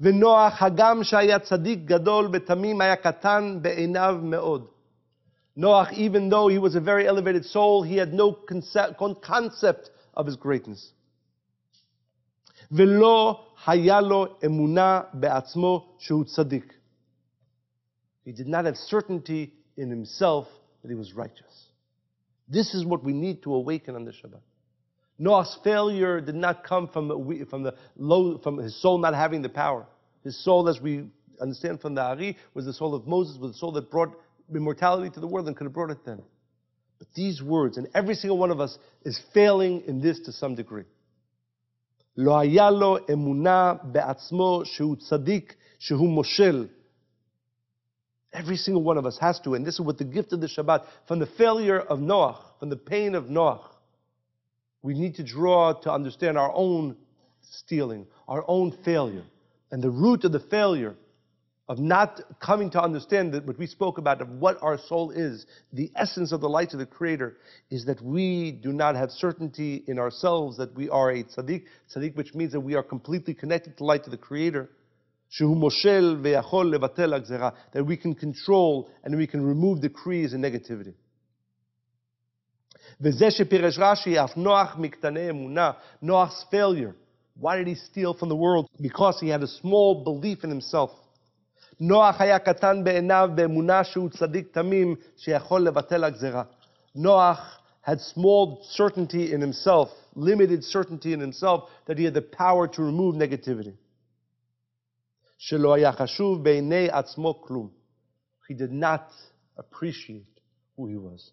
ונוח, 0.00 0.62
הגם 0.62 1.04
שהיה 1.04 1.38
צדיק 1.38 1.78
גדול 1.84 2.28
ותמים, 2.32 2.80
היה 2.80 2.96
קטן 2.96 3.58
בעיניו 3.62 4.18
מאוד. 4.22 4.66
Noach, 5.56 5.92
even 5.92 6.30
though 6.30 6.48
he 6.48 6.58
was 6.58 6.74
a 6.74 6.80
very 6.80 7.06
elevated 7.06 7.44
soul, 7.44 7.82
he 7.82 7.96
had 7.96 8.14
no 8.14 8.32
concept, 8.32 8.98
concept 9.22 9.90
of 10.14 10.26
his 10.26 10.36
greatness. 10.36 10.92
ולא 12.72 13.46
היה 13.66 14.00
לו 14.00 14.26
אמונה 14.46 15.00
בעצמו 15.14 15.96
שהוא 15.98 16.24
צדיק. 16.24 16.74
He 18.24 18.32
did 18.32 18.48
not 18.48 18.64
have 18.64 18.76
certainty 18.76 19.52
in 19.76 19.90
himself 19.90 20.46
that 20.82 20.88
he 20.88 20.94
was 20.94 21.14
righteous. 21.14 21.70
This 22.48 22.74
is 22.74 22.84
what 22.84 23.02
we 23.02 23.12
need 23.12 23.42
to 23.42 23.54
awaken 23.54 23.96
on 23.96 24.04
the 24.04 24.12
Shabbat. 24.12 24.42
Noah's 25.18 25.56
failure 25.62 26.20
did 26.20 26.34
not 26.34 26.64
come 26.64 26.88
from, 26.88 27.08
from, 27.50 27.62
the 27.62 27.74
low, 27.96 28.38
from 28.38 28.56
his 28.56 28.80
soul 28.80 28.96
not 28.98 29.14
having 29.14 29.42
the 29.42 29.50
power. 29.50 29.86
His 30.24 30.42
soul, 30.42 30.68
as 30.68 30.80
we 30.80 31.04
understand 31.40 31.80
from 31.80 31.94
the 31.94 32.02
Ari, 32.02 32.38
was 32.54 32.64
the 32.64 32.72
soul 32.72 32.94
of 32.94 33.06
Moses, 33.06 33.36
was 33.38 33.52
the 33.52 33.58
soul 33.58 33.72
that 33.72 33.90
brought 33.90 34.16
immortality 34.54 35.10
to 35.10 35.20
the 35.20 35.26
world 35.26 35.46
and 35.46 35.56
could 35.56 35.64
have 35.64 35.74
brought 35.74 35.90
it 35.90 36.04
then. 36.04 36.22
But 36.98 37.08
these 37.14 37.42
words, 37.42 37.76
and 37.76 37.88
every 37.94 38.14
single 38.14 38.38
one 38.38 38.50
of 38.50 38.60
us 38.60 38.78
is 39.04 39.20
failing 39.32 39.82
in 39.86 40.00
this 40.00 40.20
to 40.20 40.32
some 40.32 40.54
degree. 40.54 40.84
לא 42.16 42.38
היה 42.38 42.70
לו 42.70 42.98
אמונה 43.12 43.74
בעצמו 43.92 44.62
שהוא 44.64 44.96
צדיק, 44.96 45.54
שהוא 45.78 46.08
מושל. 46.08 46.68
Every 48.32 48.56
single 48.56 48.82
one 48.82 48.96
of 48.96 49.06
us 49.06 49.18
has 49.18 49.40
to, 49.40 49.54
and 49.54 49.66
this 49.66 49.74
is 49.74 49.80
what 49.80 49.98
the 49.98 50.04
gift 50.04 50.32
of 50.32 50.40
the 50.40 50.46
Shabbat, 50.46 50.84
from 51.06 51.18
the 51.18 51.26
failure 51.26 51.80
of 51.80 51.98
Noach, 51.98 52.38
from 52.58 52.68
the 52.68 52.76
pain 52.76 53.14
of 53.14 53.24
Noach, 53.24 53.60
we 54.85 54.93
need 54.93 55.15
to 55.15 55.23
draw 55.23 55.73
to 55.73 55.91
understand 55.91 56.37
our 56.37 56.53
own 56.53 56.95
stealing, 57.41 58.05
our 58.27 58.45
own 58.47 58.71
failure. 58.85 59.23
And 59.71 59.81
the 59.81 59.89
root 59.89 60.23
of 60.25 60.31
the 60.31 60.39
failure 60.39 60.95
of 61.67 61.79
not 61.79 62.21
coming 62.39 62.69
to 62.69 62.79
understand 62.79 63.33
that 63.33 63.47
what 63.47 63.57
we 63.57 63.65
spoke 63.65 63.97
about 63.97 64.21
of 64.21 64.29
what 64.29 64.61
our 64.61 64.77
soul 64.77 65.09
is, 65.09 65.47
the 65.73 65.91
essence 65.95 66.31
of 66.31 66.39
the 66.39 66.47
light 66.47 66.73
of 66.73 66.79
the 66.79 66.85
Creator, 66.85 67.35
is 67.71 67.85
that 67.85 67.99
we 67.99 68.51
do 68.51 68.71
not 68.71 68.95
have 68.95 69.09
certainty 69.09 69.83
in 69.87 69.97
ourselves 69.97 70.57
that 70.57 70.75
we 70.75 70.87
are 70.89 71.09
a 71.09 71.23
tzaddik, 71.23 71.63
tzaddik 71.91 72.15
which 72.15 72.35
means 72.35 72.51
that 72.51 72.59
we 72.59 72.75
are 72.75 72.83
completely 72.83 73.33
connected 73.33 73.71
to 73.71 73.77
the 73.77 73.85
light 73.85 74.05
of 74.05 74.11
the 74.11 74.17
Creator. 74.17 74.69
That 75.39 75.47
we 77.87 77.97
can 77.97 78.13
control 78.13 78.91
and 79.03 79.17
we 79.17 79.25
can 79.25 79.43
remove 79.43 79.81
decrees 79.81 80.33
and 80.33 80.43
negativity. 80.43 80.93
וזה 83.00 83.30
שפירש 83.30 83.78
רש"י, 83.78 84.24
אף 84.24 84.36
נוח 84.36 84.76
מקטני 84.78 85.30
אמונה, 85.30 85.70
Noach's 86.04 86.44
failure. 86.50 86.94
Why 87.40 87.56
did 87.56 87.66
he 87.68 87.74
steal 87.74 88.12
from 88.12 88.28
the 88.28 88.36
world? 88.36 88.66
Because 88.80 89.18
he 89.20 89.28
had 89.28 89.42
a 89.42 89.46
small 89.46 90.04
belief 90.04 90.44
in 90.44 90.50
himself. 90.50 90.90
נוח 91.80 92.20
היה 92.20 92.38
קטן 92.38 92.84
בעיניו 92.84 93.30
באמונה 93.34 93.84
שהוא 93.84 94.08
צדיק 94.08 94.52
תמים 94.52 94.94
שיכול 95.16 95.60
לבטל 95.60 96.04
הגזרה. 96.04 96.42
Noach 96.96 97.38
had 97.82 98.00
small 98.00 98.62
certainty 98.76 99.32
in 99.32 99.40
himself, 99.40 99.88
limited 100.14 100.62
certainty 100.64 101.12
in 101.12 101.20
himself, 101.20 101.70
that 101.86 101.96
he 101.98 102.04
had 102.04 102.14
the 102.14 102.22
power 102.22 102.66
to 102.68 102.82
remove 102.82 103.14
negativity. 103.16 103.72
שלא 105.38 105.74
היה 105.74 105.92
חשוב 105.92 106.44
בעיני 106.44 106.88
עצמו 106.90 107.40
כלום. 107.40 107.70
He 108.50 108.54
did 108.54 108.72
not 108.72 109.12
appreciate 109.56 110.40
who 110.76 110.86
he 110.86 110.96
was. 110.96 111.30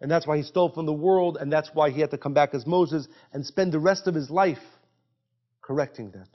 And 0.00 0.10
that's 0.10 0.26
why 0.26 0.36
he 0.36 0.42
stole 0.44 0.70
from 0.70 0.86
the 0.86 0.92
world, 0.92 1.38
and 1.40 1.52
that's 1.52 1.70
why 1.74 1.90
he 1.90 2.00
had 2.00 2.10
to 2.12 2.18
come 2.18 2.32
back 2.32 2.54
as 2.54 2.66
Moses 2.66 3.08
and 3.32 3.44
spend 3.44 3.72
the 3.72 3.80
rest 3.80 4.06
of 4.06 4.14
his 4.14 4.30
life 4.30 4.58
correcting 5.60 6.12
that. 6.12 6.28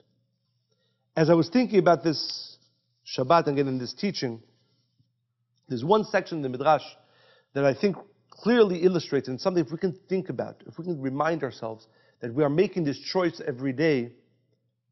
As 1.16 1.30
I 1.30 1.34
was 1.34 1.50
thinking 1.50 1.80
about 1.80 2.04
this 2.04 2.58
Shabbat 3.18 3.48
and 3.48 3.56
getting 3.56 3.80
this 3.80 3.94
teaching, 3.94 4.42
there's 5.70 5.84
one 5.84 6.04
section 6.04 6.40
in 6.40 6.42
the 6.44 6.50
Midrash 6.50 6.84
that 7.54 7.64
I 7.64 7.74
think 7.74 7.96
clearly 8.30 8.80
illustrates, 8.80 9.28
and 9.28 9.40
something 9.40 9.64
if 9.64 9.72
we 9.72 9.78
can 9.78 9.98
think 10.10 10.30
about, 10.30 10.62
if 10.68 10.78
we 10.78 10.84
can 10.84 11.02
remind 11.02 11.44
ourselves 11.44 11.88
that 12.20 12.34
we 12.34 12.44
are 12.44 12.50
making 12.50 12.84
this 12.84 13.00
choice 13.00 13.42
every 13.46 13.72
day, 13.74 14.12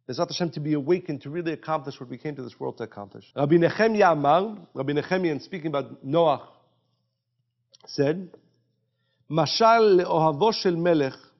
Bezat 0.07 0.27
Hashem 0.27 0.51
to 0.51 0.59
be 0.59 0.73
awakened 0.73 1.21
to 1.21 1.29
really 1.29 1.53
accomplish 1.53 1.99
what 1.99 2.09
we 2.09 2.17
came 2.17 2.35
to 2.35 2.43
this 2.43 2.59
world 2.59 2.77
to 2.77 2.83
accomplish. 2.83 3.25
Rabbi 3.35 3.57
Nehemiah 3.57 4.11
Amar, 4.11 4.57
Rabbi 4.73 4.93
Nehemiah, 4.93 5.31
in 5.31 5.39
speaking 5.39 5.67
about 5.67 6.03
Noah, 6.03 6.49
said, 7.85 8.29
משל 9.30 9.78
לאוהבו 9.78 10.52
של 10.52 10.76
מלך 10.76 11.32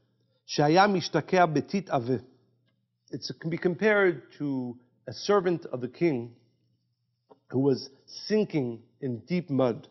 שהיה 0.47 0.87
משתקע 0.87 1.47
בטיט 1.47 1.91
עבה. 1.91 2.17
It 3.13 3.23
can 3.41 3.51
be 3.51 3.59
compared 3.59 4.33
to 4.39 4.77
a 5.09 5.13
servant 5.13 5.67
of 5.73 5.81
the 5.81 5.89
king 5.89 6.35
who 7.51 7.61
was 7.61 7.91
sinking 8.29 8.79
in 9.01 9.19
deep 9.29 9.51
mud. 9.51 9.87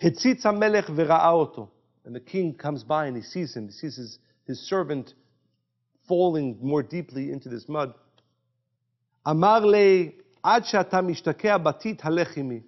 הציץ 0.00 0.46
המלך 0.46 0.90
וראה 0.96 1.30
אותו. 1.30 1.68
And 2.04 2.14
the 2.14 2.20
king 2.20 2.54
comes 2.54 2.82
by 2.84 3.06
and 3.06 3.16
he 3.16 3.22
sees 3.22 3.54
him. 3.56 3.66
He 3.66 3.72
sees 3.72 3.96
his, 3.96 4.18
his 4.44 4.68
servant 4.68 5.14
falling 6.08 6.56
more 6.62 6.82
deeply 6.82 7.32
into 7.32 7.48
this 7.48 7.68
mud. 7.68 7.92
אמר 9.30 9.64
לי, 9.64 10.12
עד 10.42 10.64
שאתה 10.64 11.00
משתקע 11.02 11.58
בטיט, 11.58 12.04
הלך 12.04 12.36
עמי. 12.36 12.60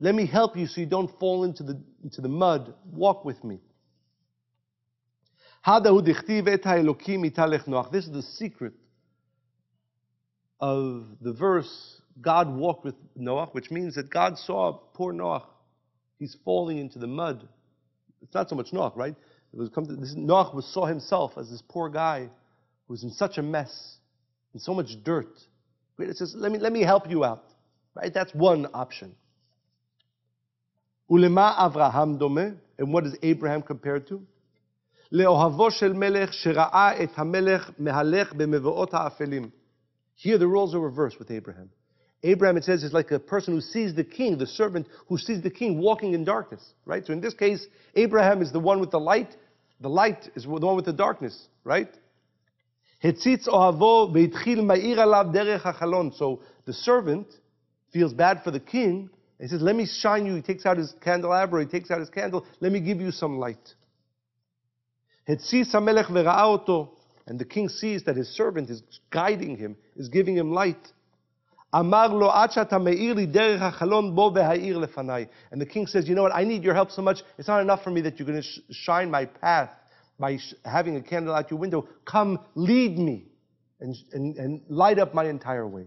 Let 0.00 0.14
me 0.14 0.26
help 0.26 0.56
you 0.56 0.66
so 0.66 0.80
you 0.80 0.86
don't 0.86 1.10
fall 1.18 1.44
into 1.44 1.62
the, 1.62 1.76
into 2.03 2.21
the 2.21 2.29
mud. 2.29 2.73
Walk 2.91 3.25
with 3.25 3.43
me. 3.43 3.59
This 7.91 8.05
is 8.05 8.11
the 8.11 8.21
secret 8.35 8.73
of 10.59 11.05
the 11.21 11.33
verse, 11.33 12.01
God 12.21 12.53
walked 12.53 12.83
with 12.85 12.95
Noah, 13.15 13.47
which 13.51 13.71
means 13.71 13.95
that 13.95 14.09
God 14.09 14.37
saw 14.37 14.73
poor 14.93 15.13
Noah. 15.13 15.45
He's 16.17 16.35
falling 16.43 16.77
into 16.77 16.99
the 16.99 17.07
mud. 17.07 17.47
It's 18.21 18.33
not 18.33 18.49
so 18.49 18.55
much 18.55 18.73
Noah, 18.73 18.91
right? 18.95 19.15
It 19.53 19.57
was 19.57 19.69
come 19.69 19.85
to, 19.87 19.95
this, 19.95 20.13
Noah 20.15 20.51
was, 20.53 20.65
saw 20.73 20.85
himself 20.85 21.37
as 21.37 21.49
this 21.49 21.63
poor 21.67 21.89
guy 21.89 22.29
who 22.87 22.93
was 22.93 23.03
in 23.03 23.11
such 23.11 23.37
a 23.37 23.41
mess, 23.41 23.97
in 24.53 24.59
so 24.59 24.73
much 24.73 24.91
dirt. 25.03 25.39
It 25.97 26.17
says, 26.17 26.33
let 26.35 26.51
me, 26.51 26.59
let 26.59 26.73
me 26.73 26.81
help 26.81 27.09
you 27.09 27.23
out. 27.23 27.43
Right? 27.95 28.13
That's 28.13 28.33
one 28.33 28.67
option. 28.73 29.15
Ulema 31.09 31.55
Avraham 31.57 32.19
Dome, 32.19 32.59
and 32.77 32.93
what 32.93 33.05
is 33.05 33.15
Abraham 33.23 33.61
compared 33.61 34.07
to? 34.07 34.21
Leohavo 35.11 35.71
shel 35.71 35.93
melech 35.93 36.29
shera'a 36.29 36.99
et 37.01 37.09
hamelech 37.17 37.73
mehalech 37.79 38.33
b'mevoot 38.35 38.91
ha'afelim. 38.91 39.51
Here 40.15 40.37
the 40.37 40.47
roles 40.47 40.75
are 40.75 40.79
reversed 40.79 41.17
with 41.17 41.31
Abraham. 41.31 41.71
Abraham, 42.21 42.57
it 42.57 42.65
says, 42.65 42.83
is 42.83 42.91
like 42.93 43.11
a 43.11 43.19
person 43.19 43.53
who 43.53 43.61
sees 43.61 43.95
the 43.95 44.03
king, 44.03 44.37
the 44.37 44.45
servant 44.45 44.87
who 45.07 45.17
sees 45.17 45.41
the 45.41 45.49
king 45.49 45.79
walking 45.79 46.13
in 46.13 46.25
darkness, 46.25 46.61
right? 46.85 47.05
So 47.05 47.13
in 47.13 47.21
this 47.21 47.33
case, 47.33 47.65
Abraham 47.95 48.41
is 48.41 48.51
the 48.51 48.59
one 48.59 48.81
with 48.81 48.91
the 48.91 48.99
light. 48.99 49.35
The 49.79 49.89
light 49.89 50.29
is 50.35 50.43
the 50.43 50.49
one 50.49 50.75
with 50.75 50.83
the 50.83 50.91
darkness, 50.91 51.47
right? 51.63 51.87
So 53.01 53.09
the 56.65 56.73
servant 56.73 57.27
feels 57.93 58.13
bad 58.13 58.43
for 58.43 58.51
the 58.51 58.59
king 58.59 59.09
he 59.39 59.47
says, 59.47 59.61
Let 59.61 59.75
me 59.75 59.85
shine 59.85 60.25
you. 60.25 60.35
He 60.35 60.41
takes 60.41 60.65
out 60.65 60.77
his 60.77 60.93
candelabra, 61.01 61.61
he 61.63 61.69
takes 61.69 61.91
out 61.91 61.99
his 61.99 62.09
candle. 62.09 62.45
Let 62.59 62.71
me 62.71 62.79
give 62.79 62.99
you 62.99 63.11
some 63.11 63.39
light. 63.39 63.75
And 65.27 65.37
the 67.37 67.45
king 67.45 67.69
sees 67.69 68.03
that 68.05 68.15
his 68.17 68.27
servant 68.29 68.69
is 68.69 68.81
guiding 69.11 69.55
him, 69.57 69.77
is 69.95 70.09
giving 70.09 70.35
him 70.35 70.51
light. 70.51 70.91
And 71.71 71.91
the 75.61 75.67
king 75.69 75.85
says, 75.85 76.09
You 76.09 76.15
know 76.15 76.23
what? 76.23 76.33
I 76.35 76.43
need 76.43 76.63
your 76.63 76.73
help 76.73 76.89
so 76.89 77.03
much. 77.03 77.21
It's 77.37 77.47
not 77.47 77.61
enough 77.61 77.83
for 77.83 77.91
me 77.91 78.01
that 78.01 78.17
you're 78.17 78.25
going 78.25 78.41
to 78.41 78.47
sh- 78.47 78.61
shine 78.71 79.11
my 79.11 79.25
path 79.25 79.69
by 80.19 80.37
sh- 80.37 80.55
having 80.65 80.95
a 80.95 81.01
candle 81.01 81.35
out 81.35 81.51
your 81.51 81.59
window. 81.59 81.87
Come, 82.05 82.39
lead 82.55 82.97
me 82.97 83.25
and, 83.79 83.95
and, 84.11 84.35
and 84.37 84.61
light 84.67 84.97
up 84.97 85.13
my 85.13 85.25
entire 85.25 85.67
way. 85.67 85.85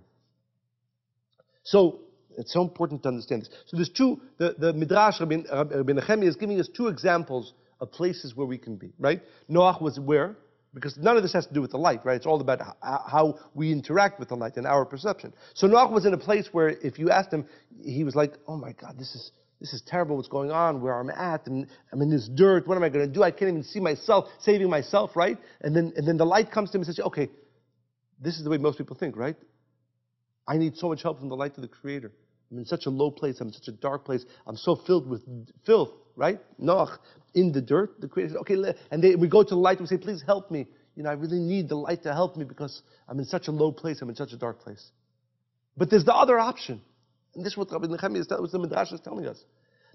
So, 1.65 1.99
it's 2.38 2.53
so 2.53 2.62
important 2.62 3.03
to 3.03 3.09
understand 3.09 3.42
this. 3.42 3.51
So 3.66 3.77
there's 3.77 3.88
two, 3.90 4.21
the, 4.38 4.55
the 4.59 4.73
Midrash, 4.73 5.21
Rabbi, 5.21 5.42
Rabbi 5.51 6.23
is 6.23 6.37
giving 6.37 6.59
us 6.61 6.68
two 6.68 6.88
examples 6.88 7.55
of 7.81 7.90
places 7.90 8.37
where 8.37 8.47
we 8.47 8.59
can 8.59 8.77
be, 8.77 8.92
right? 8.99 9.21
Noach 9.51 9.83
was 9.83 9.99
where? 9.99 10.37
Because 10.75 10.97
none 10.97 11.16
of 11.16 11.23
this 11.23 11.33
has 11.35 11.47
to 11.47 11.53
do 11.53 11.61
with 11.61 11.73
the 11.73 11.79
light, 11.79 12.05
right? 12.05 12.16
It's 12.16 12.27
all 12.27 12.40
about 12.40 12.61
how 12.83 13.38
we 13.55 13.73
interact 13.73 14.18
with 14.18 14.29
the 14.29 14.37
light 14.37 14.57
and 14.57 14.66
our 14.66 14.87
perception. 14.87 15.35
So 15.55 15.66
Noach 15.66 15.90
was 15.90 16.07
in 16.07 16.14
a 16.14 16.18
place 16.18 16.49
where 16.53 16.68
if 16.68 16.99
you 16.99 17.11
asked 17.11 17.33
him, 17.33 17.47
he 17.83 18.05
was 18.05 18.14
like, 18.14 18.35
oh 18.49 18.57
my 18.57 18.73
God, 18.73 18.99
this 18.99 19.14
is, 19.14 19.33
this 19.61 19.75
is 19.75 19.83
terrible 19.83 20.16
what's 20.16 20.29
going 20.29 20.51
on, 20.51 20.81
where 20.81 20.99
I'm 20.99 21.11
at, 21.11 21.47
and 21.47 21.66
I'm 21.92 22.01
in 22.01 22.11
this 22.11 22.29
dirt, 22.29 22.66
what 22.66 22.77
am 22.77 22.85
I 22.85 22.88
going 22.88 23.07
to 23.07 23.12
do? 23.12 23.23
I 23.23 23.31
can't 23.31 23.51
even 23.51 23.62
see 23.62 23.81
myself, 23.81 24.29
saving 24.40 24.71
myself, 24.71 25.14
right? 25.14 25.38
And 25.61 25.77
then, 25.77 25.92
and 25.97 26.09
then 26.09 26.16
the 26.16 26.27
light 26.27 26.51
comes 26.51 26.71
to 26.71 26.79
him 26.79 26.83
and 26.83 26.87
says, 26.87 27.05
okay, 27.05 27.29
this 28.21 28.38
is 28.38 28.45
the 28.45 28.51
way 28.51 28.57
most 28.57 28.79
people 28.79 28.97
think, 28.97 29.16
right? 29.16 29.37
I 30.46 30.57
need 30.57 30.76
so 30.76 30.88
much 30.88 31.02
help 31.02 31.18
from 31.18 31.28
the 31.28 31.37
light 31.37 31.57
of 31.57 31.62
the 31.62 31.68
Creator. 31.68 32.12
I'm 32.50 32.59
in 32.59 32.66
such 32.66 32.87
a 32.87 32.90
low 32.90 33.11
place. 33.11 33.40
I'm 33.40 33.48
in 33.48 33.55
such 33.55 33.68
a 33.68 33.72
dark 33.72 34.05
place. 34.05 34.24
I'm 34.46 34.57
so 34.57 34.76
filled 34.76 35.09
with 35.09 35.22
filth, 35.64 35.90
right? 36.16 36.38
Noach 36.61 36.98
in 37.35 37.52
the 37.52 37.62
dirt. 37.62 38.00
The 38.00 38.09
Creator 38.09 38.38
okay, 38.38 38.57
and 38.90 39.02
they, 39.02 39.14
we 39.14 39.28
go 39.28 39.42
to 39.42 39.48
the 39.48 39.61
light 39.61 39.78
and 39.78 39.88
we 39.88 39.96
say, 39.96 40.02
please 40.02 40.22
help 40.26 40.50
me. 40.50 40.66
You 40.94 41.05
know, 41.05 41.11
I 41.11 41.14
really 41.14 41.38
need 41.38 41.68
the 41.68 41.76
light 41.76 42.02
to 42.02 42.12
help 42.12 42.37
me 42.37 42.44
because 42.44 42.83
I'm 43.09 43.18
in 43.18 43.24
such 43.24 43.48
a 43.48 43.52
low 43.52 43.72
place. 43.72 44.02
I'm 44.02 44.11
in 44.11 44.16
such 44.16 44.33
a 44.33 44.37
dark 44.37 44.61
place. 44.61 44.90
But 45.76 45.88
there's 45.88 46.05
the 46.05 46.14
other 46.14 46.38
option. 46.38 46.83
And 47.35 47.44
this 47.44 47.55
is 47.55 47.57
what 47.57 47.72
Rabbi 47.72 47.87
Nechemiah 47.87 48.20
is 48.20 48.26
what 48.28 48.50
the 48.50 48.59
Midrash 48.59 48.92
is 48.92 49.00
telling 49.00 49.26
us. 49.26 49.42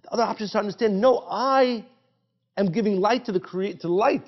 The 0.03 0.10
other 0.10 0.23
option 0.23 0.45
is 0.45 0.51
to 0.51 0.60
understand, 0.60 0.99
no, 0.99 1.19
I 1.29 1.86
am 2.55 2.71
giving 2.71 2.99
light 2.99 3.25
to 3.25 3.31
the 3.31 3.39
create 3.39 3.81
to 3.81 3.88
light. 3.88 4.27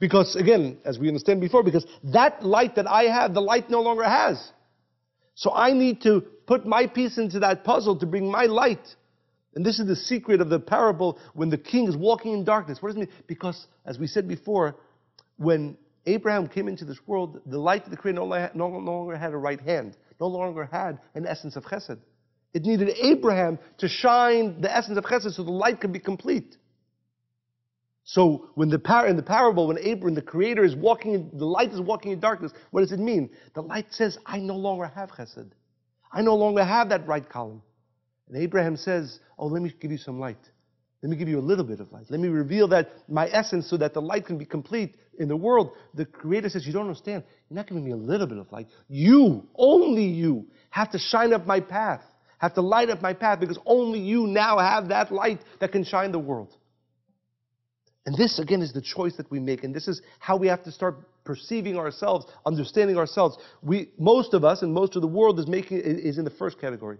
Because 0.00 0.34
again, 0.34 0.78
as 0.84 0.98
we 0.98 1.06
understand 1.06 1.40
before, 1.40 1.62
because 1.62 1.86
that 2.02 2.44
light 2.44 2.74
that 2.74 2.88
I 2.88 3.04
have, 3.04 3.32
the 3.34 3.40
light 3.40 3.70
no 3.70 3.80
longer 3.80 4.02
has. 4.02 4.50
So 5.34 5.52
I 5.52 5.72
need 5.72 6.02
to 6.02 6.20
put 6.46 6.66
my 6.66 6.86
piece 6.86 7.18
into 7.18 7.40
that 7.40 7.64
puzzle 7.64 7.98
to 7.98 8.06
bring 8.06 8.30
my 8.30 8.44
light. 8.44 8.86
And 9.54 9.64
this 9.64 9.78
is 9.78 9.86
the 9.86 9.96
secret 9.96 10.40
of 10.40 10.48
the 10.48 10.58
parable 10.58 11.18
when 11.34 11.48
the 11.48 11.58
king 11.58 11.88
is 11.88 11.96
walking 11.96 12.32
in 12.32 12.44
darkness. 12.44 12.78
What 12.80 12.88
does 12.88 12.96
it 12.96 13.00
mean? 13.00 13.08
Because, 13.26 13.66
as 13.86 13.98
we 13.98 14.06
said 14.06 14.26
before, 14.26 14.76
when 15.36 15.76
Abraham 16.06 16.48
came 16.48 16.68
into 16.68 16.84
this 16.84 16.98
world, 17.06 17.40
the 17.46 17.58
light 17.58 17.84
of 17.84 17.90
the 17.90 17.96
Creator 17.96 18.50
no 18.54 18.68
longer 18.68 19.16
had 19.16 19.32
a 19.32 19.36
right 19.36 19.60
hand, 19.60 19.96
no 20.20 20.26
longer 20.26 20.68
had 20.70 20.98
an 21.14 21.26
essence 21.26 21.56
of 21.56 21.64
chesed. 21.64 21.98
It 22.52 22.62
needed 22.62 22.90
Abraham 23.00 23.58
to 23.78 23.88
shine 23.88 24.60
the 24.60 24.74
essence 24.74 24.98
of 24.98 25.04
chesed 25.04 25.32
so 25.32 25.42
the 25.42 25.50
light 25.50 25.80
could 25.80 25.92
be 25.92 25.98
complete. 25.98 26.56
So 28.04 28.50
when 28.54 28.68
the 28.68 28.78
par- 28.78 29.08
in 29.08 29.16
the 29.16 29.22
parable, 29.22 29.68
when 29.68 29.78
Abraham, 29.78 30.14
the 30.14 30.22
Creator, 30.22 30.62
is 30.62 30.76
walking, 30.76 31.14
in, 31.14 31.30
the 31.32 31.46
light 31.46 31.72
is 31.72 31.80
walking 31.80 32.12
in 32.12 32.20
darkness, 32.20 32.52
what 32.70 32.82
does 32.82 32.92
it 32.92 33.00
mean? 33.00 33.30
The 33.54 33.62
light 33.62 33.86
says, 33.90 34.18
"I 34.26 34.38
no 34.38 34.56
longer 34.56 34.86
have 34.86 35.10
chesed. 35.10 35.50
I 36.12 36.20
no 36.20 36.36
longer 36.36 36.62
have 36.62 36.90
that 36.90 37.06
right 37.08 37.26
column." 37.26 37.62
And 38.28 38.36
Abraham 38.36 38.76
says, 38.76 39.20
"Oh, 39.38 39.46
let 39.46 39.62
me 39.62 39.72
give 39.80 39.90
you 39.90 39.96
some 39.96 40.20
light. 40.20 40.50
Let 41.02 41.10
me 41.10 41.16
give 41.16 41.28
you 41.28 41.38
a 41.38 41.40
little 41.40 41.64
bit 41.64 41.80
of 41.80 41.92
light. 41.92 42.06
Let 42.10 42.20
me 42.20 42.28
reveal 42.28 42.68
that 42.68 42.90
my 43.08 43.28
essence, 43.28 43.66
so 43.68 43.78
that 43.78 43.94
the 43.94 44.02
light 44.02 44.26
can 44.26 44.36
be 44.36 44.44
complete 44.44 44.96
in 45.18 45.28
the 45.28 45.36
world." 45.36 45.72
The 45.94 46.04
Creator 46.04 46.50
says, 46.50 46.66
"You 46.66 46.74
don't 46.74 46.82
understand. 46.82 47.24
You're 47.48 47.56
not 47.56 47.66
giving 47.66 47.84
me 47.84 47.92
a 47.92 47.96
little 47.96 48.26
bit 48.26 48.38
of 48.38 48.52
light. 48.52 48.68
You, 48.88 49.48
only 49.54 50.04
you, 50.04 50.46
have 50.68 50.90
to 50.90 50.98
shine 50.98 51.32
up 51.32 51.46
my 51.46 51.60
path, 51.60 52.04
have 52.36 52.52
to 52.54 52.60
light 52.60 52.90
up 52.90 53.00
my 53.00 53.14
path, 53.14 53.40
because 53.40 53.58
only 53.64 54.00
you 54.00 54.26
now 54.26 54.58
have 54.58 54.88
that 54.88 55.10
light 55.10 55.40
that 55.60 55.72
can 55.72 55.84
shine 55.84 56.12
the 56.12 56.18
world." 56.18 56.54
And 58.06 58.14
this, 58.16 58.38
again, 58.38 58.60
is 58.60 58.72
the 58.72 58.82
choice 58.82 59.16
that 59.16 59.30
we 59.30 59.40
make. 59.40 59.64
And 59.64 59.74
this 59.74 59.88
is 59.88 60.02
how 60.18 60.36
we 60.36 60.46
have 60.48 60.62
to 60.64 60.72
start 60.72 60.96
perceiving 61.24 61.78
ourselves, 61.78 62.26
understanding 62.44 62.98
ourselves. 62.98 63.38
We, 63.62 63.90
most 63.98 64.34
of 64.34 64.44
us 64.44 64.60
and 64.62 64.72
most 64.74 64.94
of 64.94 65.02
the 65.02 65.08
world 65.08 65.38
is 65.40 65.46
making 65.46 65.80
is 65.80 66.18
in 66.18 66.24
the 66.24 66.30
first 66.30 66.60
category. 66.60 66.98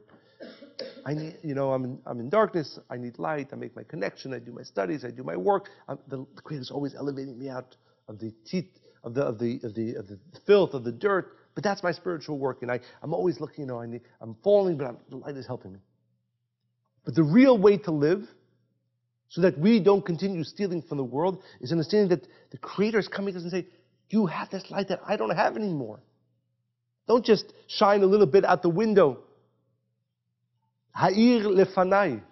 I 1.05 1.13
need, 1.15 1.37
you 1.43 1.55
know, 1.55 1.73
I'm 1.73 1.85
in, 1.85 1.99
I'm 2.07 2.21
in 2.21 2.31
darkness. 2.31 2.79
I 2.89 2.97
need 2.97 3.19
light. 3.19 3.49
I 3.53 3.57
make 3.57 3.77
my 3.77 3.83
connection. 3.85 4.33
I 4.33 4.39
do 4.39 4.53
my 4.53 4.63
studies. 4.63 5.05
I 5.05 5.11
do 5.11 5.23
my 5.23 5.37
work. 5.37 5.69
I'm, 5.89 5.99
the, 6.09 6.27
the 6.35 6.43
Creator 6.43 6.63
is 6.63 6.71
always 6.71 6.95
elevating 6.95 7.39
me 7.39 7.49
out 7.51 7.77
of 8.09 8.19
the 8.19 8.33
teeth 8.47 8.71
of 9.05 9.15
the 9.15 9.23
of 9.23 9.39
the 9.39 9.61
of 9.63 9.75
the 9.75 9.95
of 9.95 10.07
the 10.09 10.19
filth 10.47 10.73
of 10.73 10.85
the 10.85 10.93
dirt. 10.93 11.37
But 11.55 11.63
that's 11.63 11.83
my 11.83 11.93
spiritual 11.93 12.39
work, 12.39 12.63
and 12.63 12.73
I 12.73 12.81
I'm 13.03 13.15
always 13.15 13.39
looking. 13.41 13.63
You 13.63 13.67
know, 13.67 13.81
I 13.81 13.87
need, 13.87 14.01
I'm 14.21 14.35
falling, 14.43 14.77
but 14.77 14.87
I'm, 14.87 14.97
the 15.11 15.17
light 15.17 15.37
is 15.37 15.47
helping 15.47 15.73
me. 15.75 15.79
But 17.05 17.15
the 17.15 17.23
real 17.23 17.59
way 17.59 17.77
to 17.79 17.91
live 17.91 18.27
so 19.35 19.41
that 19.41 19.59
we 19.59 19.81
don't 19.81 20.07
continue 20.07 20.45
stealing 20.45 20.81
from 20.81 20.97
the 20.97 21.03
world, 21.03 21.43
is 21.61 21.73
understanding 21.73 22.09
that 22.09 22.25
the 22.53 22.59
Creator 22.59 23.01
is 23.01 23.09
coming 23.09 23.35
to 23.35 23.39
us 23.39 23.43
and 23.43 23.51
say, 23.51 23.67
You 24.09 24.27
have 24.27 24.49
this 24.49 24.71
light 24.71 24.87
that 24.89 25.01
I 25.05 25.17
don't 25.17 25.35
have 25.35 25.57
anymore. 25.57 25.99
Don't 27.09 27.25
just 27.25 27.53
shine 27.67 28.05
a 28.05 28.07
little 28.07 28.29
bit 28.29 28.45
out 28.45 28.63
the 28.63 28.69
window. 28.69 29.25
Ha'ir 30.93 31.41
lefanai. 31.41 32.23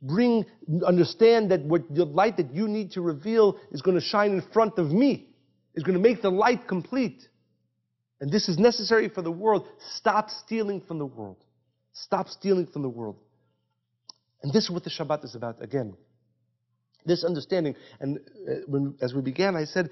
Bring, 0.00 0.46
understand 0.86 1.50
that 1.50 1.60
what 1.60 1.94
the 1.94 2.06
light 2.06 2.38
that 2.38 2.54
you 2.54 2.68
need 2.68 2.92
to 2.92 3.02
reveal 3.02 3.58
is 3.70 3.82
going 3.82 3.96
to 3.96 4.02
shine 4.02 4.30
in 4.30 4.40
front 4.40 4.78
of 4.78 4.90
me, 4.90 5.28
is 5.74 5.82
going 5.82 5.92
to 5.94 6.02
make 6.02 6.22
the 6.22 6.30
light 6.30 6.66
complete. 6.66 7.28
And 8.22 8.32
this 8.32 8.48
is 8.48 8.58
necessary 8.58 9.10
for 9.10 9.20
the 9.20 9.30
world. 9.30 9.68
Stop 9.96 10.30
stealing 10.30 10.80
from 10.80 10.96
the 10.96 11.06
world. 11.06 11.36
Stop 11.92 12.30
stealing 12.30 12.66
from 12.66 12.80
the 12.80 12.88
world. 12.88 13.18
And 14.42 14.54
this 14.54 14.64
is 14.64 14.70
what 14.70 14.84
the 14.84 14.90
Shabbat 14.90 15.22
is 15.26 15.34
about 15.34 15.62
again 15.62 15.94
This 17.05 17.23
understanding. 17.23 17.75
And 17.99 18.19
uh, 18.19 18.53
when, 18.67 18.95
as 19.01 19.13
we 19.13 19.21
began, 19.21 19.55
I 19.55 19.65
said, 19.65 19.89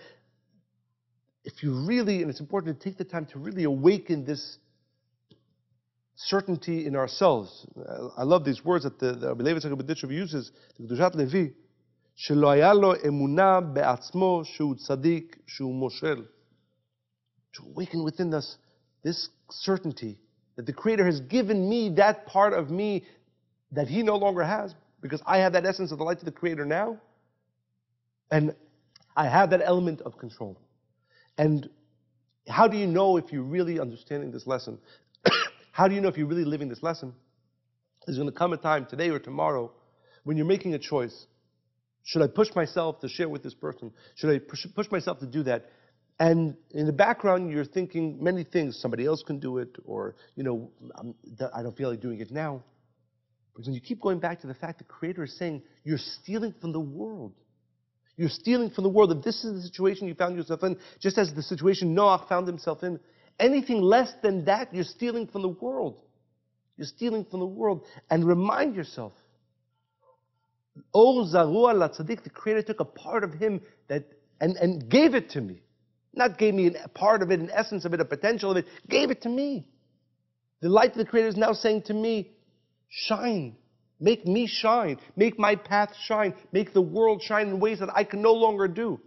if 1.43 1.63
you 1.63 1.85
really, 1.87 2.21
and 2.21 2.29
it's 2.29 2.41
important 2.41 2.79
to 2.79 2.83
take 2.89 2.97
the 2.97 3.05
time 3.05 3.25
to 3.27 3.39
really 3.39 3.63
awaken 3.63 4.25
this 4.25 4.57
certainty 6.15 6.85
in 6.85 6.95
ourselves. 6.95 7.65
I 8.17 8.23
love 8.23 8.43
these 8.43 8.65
words 8.65 8.83
that 8.83 8.99
the, 8.99 9.13
the 9.13 9.27
Rabbi 9.29 9.43
Levi 9.43 9.59
Tzaddik 9.59 10.11
uses, 10.11 10.51
the 10.77 10.83
Kedushat 10.83 11.15
Levi, 11.15 11.53
שלא 12.15 12.51
היה 12.51 12.73
לו 12.73 12.93
אמונה 13.07 13.61
בעצמו 13.61 14.41
שהוא 14.43 14.75
צדיק, 14.75 15.37
שהוא 15.47 15.75
מושל. 15.75 16.25
To 17.53 17.63
awaken 17.63 18.03
within 18.03 18.33
us 18.33 18.57
this 19.03 19.29
certainty 19.51 20.17
that 20.55 20.65
the 20.65 20.73
Creator 20.73 21.05
has 21.05 21.19
given 21.21 21.69
me 21.69 21.89
that 21.95 22.25
part 22.25 22.53
of 22.53 22.69
me 22.71 23.05
that 23.71 23.87
he 23.87 24.01
no 24.01 24.15
longer 24.15 24.43
has 24.43 24.73
because 25.02 25.20
I 25.26 25.38
have 25.38 25.52
that 25.52 25.66
essence 25.66 25.92
of 25.92 25.98
the 25.98 26.04
light 26.04 26.18
of 26.18 26.24
the 26.24 26.32
Creator 26.32 26.64
now. 26.64 26.98
And 28.30 28.54
I 29.14 29.28
have 29.28 29.50
that 29.50 29.60
element 29.62 30.00
of 30.00 30.16
control. 30.16 30.58
And 31.36 31.68
how 32.48 32.68
do 32.68 32.78
you 32.78 32.86
know 32.86 33.18
if 33.18 33.32
you're 33.32 33.42
really 33.42 33.78
understanding 33.78 34.30
this 34.30 34.46
lesson? 34.46 34.78
how 35.72 35.88
do 35.88 35.94
you 35.94 36.00
know 36.00 36.08
if 36.08 36.16
you're 36.16 36.26
really 36.26 36.44
living 36.44 36.68
this 36.68 36.82
lesson? 36.82 37.12
There's 38.06 38.16
going 38.16 38.30
to 38.30 38.36
come 38.36 38.52
a 38.52 38.56
time 38.56 38.86
today 38.86 39.10
or 39.10 39.18
tomorrow 39.18 39.72
when 40.24 40.36
you're 40.36 40.46
making 40.46 40.74
a 40.74 40.78
choice. 40.78 41.26
Should 42.04 42.22
I 42.22 42.26
push 42.26 42.48
myself 42.54 43.00
to 43.00 43.08
share 43.08 43.28
with 43.28 43.42
this 43.42 43.54
person? 43.54 43.92
Should 44.14 44.30
I 44.30 44.38
push, 44.38 44.66
push 44.74 44.90
myself 44.90 45.18
to 45.20 45.26
do 45.26 45.42
that? 45.44 45.66
And 46.18 46.56
in 46.70 46.86
the 46.86 46.92
background, 46.92 47.50
you're 47.50 47.64
thinking 47.64 48.22
many 48.22 48.44
things. 48.44 48.78
Somebody 48.80 49.04
else 49.06 49.22
can 49.22 49.38
do 49.38 49.58
it, 49.58 49.76
or, 49.84 50.14
you 50.36 50.42
know, 50.42 50.70
um, 50.96 51.14
I'm, 51.38 51.50
I 51.54 51.62
don't 51.62 51.76
feel 51.76 51.90
like 51.90 52.00
doing 52.00 52.20
it 52.20 52.30
now. 52.30 52.62
Because 53.54 53.74
you 53.74 53.80
keep 53.80 54.00
going 54.00 54.18
back 54.18 54.40
to 54.40 54.46
the 54.46 54.54
fact 54.54 54.78
the 54.78 54.84
Creator 54.84 55.24
is 55.24 55.36
saying, 55.36 55.62
you're 55.84 55.98
stealing 55.98 56.54
from 56.60 56.72
the 56.72 56.80
world. 56.80 57.34
You're 58.16 58.30
stealing 58.30 58.70
from 58.70 58.84
the 58.84 58.90
world. 58.90 59.12
If 59.12 59.22
this 59.24 59.44
is 59.44 59.62
the 59.62 59.68
situation 59.68 60.08
you 60.08 60.14
found 60.14 60.36
yourself 60.36 60.62
in, 60.62 60.78
just 61.00 61.18
as 61.18 61.32
the 61.34 61.42
situation 61.42 61.94
Noah 61.94 62.24
found 62.28 62.46
himself 62.46 62.82
in, 62.82 62.98
anything 63.38 63.82
less 63.82 64.12
than 64.22 64.44
that, 64.46 64.72
you're 64.74 64.84
stealing 64.84 65.26
from 65.26 65.42
the 65.42 65.48
world. 65.48 66.00
You're 66.76 66.86
stealing 66.86 67.24
from 67.24 67.40
the 67.40 67.46
world. 67.46 67.84
And 68.10 68.26
remind 68.26 68.74
yourself, 68.74 69.12
oh, 70.94 71.18
Or 71.18 71.24
Zarua 71.24 71.74
La 71.74 71.88
Tzaddik, 71.88 72.24
the 72.24 72.30
Creator 72.30 72.62
took 72.62 72.80
a 72.80 72.84
part 72.84 73.24
of 73.24 73.34
Him 73.34 73.60
that 73.88 74.04
and, 74.40 74.56
and 74.56 74.88
gave 74.88 75.14
it 75.14 75.30
to 75.30 75.40
me. 75.40 75.62
Not 76.14 76.36
gave 76.36 76.52
me 76.52 76.74
a 76.74 76.88
part 76.88 77.22
of 77.22 77.30
it, 77.30 77.40
an 77.40 77.50
essence 77.50 77.84
of 77.84 77.94
it, 77.94 78.00
a 78.00 78.04
potential 78.04 78.50
of 78.50 78.56
it, 78.56 78.66
gave 78.88 79.10
it 79.10 79.22
to 79.22 79.28
me. 79.28 79.66
The 80.60 80.68
light 80.68 80.90
of 80.90 80.98
the 80.98 81.04
Creator 81.04 81.28
is 81.28 81.36
now 81.36 81.52
saying 81.52 81.82
to 81.82 81.94
me, 81.94 82.31
Shine. 82.94 83.56
Make 83.98 84.26
me 84.26 84.46
shine. 84.46 84.98
Make 85.16 85.38
my 85.38 85.56
path 85.56 85.94
shine. 86.04 86.34
Make 86.52 86.74
the 86.74 86.82
world 86.82 87.22
shine 87.22 87.48
in 87.48 87.58
ways 87.58 87.78
that 87.78 87.88
I 87.94 88.04
can 88.04 88.20
no 88.20 88.34
longer 88.34 88.68
do. 88.68 89.00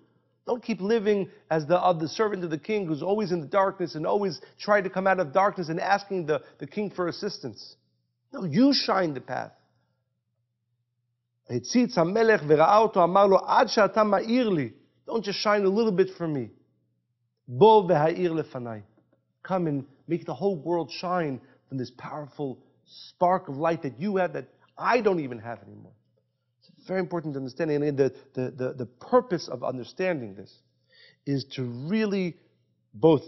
Don't 0.48 0.64
keep 0.64 0.82
living 0.82 1.30
as 1.52 1.68
the, 1.68 1.80
uh, 1.80 1.94
the 1.94 2.08
servant 2.08 2.44
of 2.44 2.50
the 2.50 2.58
king 2.58 2.88
who's 2.88 3.04
always 3.04 3.32
in 3.32 3.42
the 3.42 3.48
darkness 3.48 3.94
and 3.94 4.08
always 4.08 4.42
trying 4.60 4.84
to 4.86 4.90
come 4.90 5.06
out 5.06 5.20
of 5.20 5.34
darkness 5.34 5.70
and 5.70 5.80
asking 5.80 6.26
the, 6.26 6.42
the 6.58 6.66
king 6.66 6.90
for 6.90 7.08
assistance. 7.10 7.76
No, 8.34 8.44
you 8.44 8.74
shine 8.74 9.14
the 9.14 9.22
path. 9.22 9.52
Don't 15.06 15.24
just 15.24 15.40
shine 15.40 15.64
a 15.64 15.70
little 15.70 15.92
bit 15.92 16.10
for 16.18 16.28
me. 16.28 16.50
Come 19.44 19.68
and 19.68 19.86
make 20.08 20.26
the 20.26 20.34
whole 20.34 20.56
world 20.56 20.92
shine 20.92 21.40
from 21.70 21.78
this 21.78 21.92
powerful 21.92 22.58
spark 22.86 23.50
of 23.50 23.58
light 23.58 23.84
that 23.84 24.00
you 24.00 24.18
have 24.18 24.34
that 24.34 24.48
I 24.78 25.02
don't 25.02 25.20
even 25.20 25.40
have 25.40 25.62
anymore. 25.64 25.94
It's 26.60 26.88
very 26.88 27.00
important 27.00 27.34
to 27.34 27.40
understand. 27.40 27.72
And 27.72 27.98
the, 27.98 28.14
the, 28.34 28.52
the, 28.52 28.74
the 28.74 28.86
purpose 28.86 29.48
of 29.48 29.64
understanding 29.64 30.36
this 30.36 30.54
is 31.26 31.46
to 31.56 31.64
really 31.64 32.36
both 32.94 33.24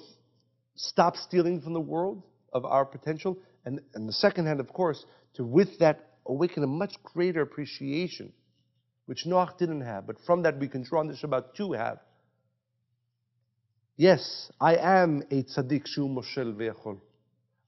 stop 0.75 1.17
stealing 1.17 1.61
from 1.61 1.73
the 1.73 1.81
world 1.81 2.23
of 2.53 2.65
our 2.65 2.85
potential, 2.85 3.37
and, 3.65 3.81
and 3.93 4.07
the 4.07 4.13
second 4.13 4.45
hand, 4.45 4.59
of 4.59 4.71
course, 4.71 5.05
to 5.33 5.43
with 5.43 5.79
that 5.79 6.11
awaken 6.25 6.63
a 6.63 6.67
much 6.67 6.95
greater 7.03 7.41
appreciation, 7.41 8.31
which 9.05 9.25
Noach 9.25 9.57
didn't 9.57 9.81
have, 9.81 10.07
but 10.07 10.17
from 10.25 10.43
that 10.43 10.57
we 10.59 10.67
can 10.67 10.83
draw 10.83 10.99
on 10.99 11.07
the 11.07 11.13
Shabbat 11.13 11.55
to 11.55 11.73
have, 11.73 11.99
Yes, 13.97 14.51
I 14.61 14.75
am 14.75 15.23
a 15.31 15.41
tzaddik 15.41 15.87
shu 15.87 16.07
moshel 16.07 16.53
ve'achol. 16.53 16.99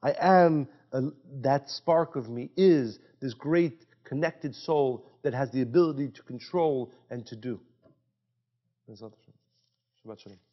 I 0.04 0.14
am, 0.20 0.68
a, 0.92 1.04
that 1.42 1.70
spark 1.70 2.16
of 2.16 2.30
me 2.30 2.50
is 2.58 3.00
this 3.20 3.34
great 3.34 3.86
connected 4.04 4.56
soul 4.56 5.06
that 5.22 5.34
has 5.34 5.52
the 5.52 5.62
ability 5.62 6.10
to 6.10 6.24
control 6.24 6.92
and 7.10 7.26
to 7.28 7.36
do. 7.36 7.60
Shabbat 8.90 10.20
Shalom. 10.20 10.49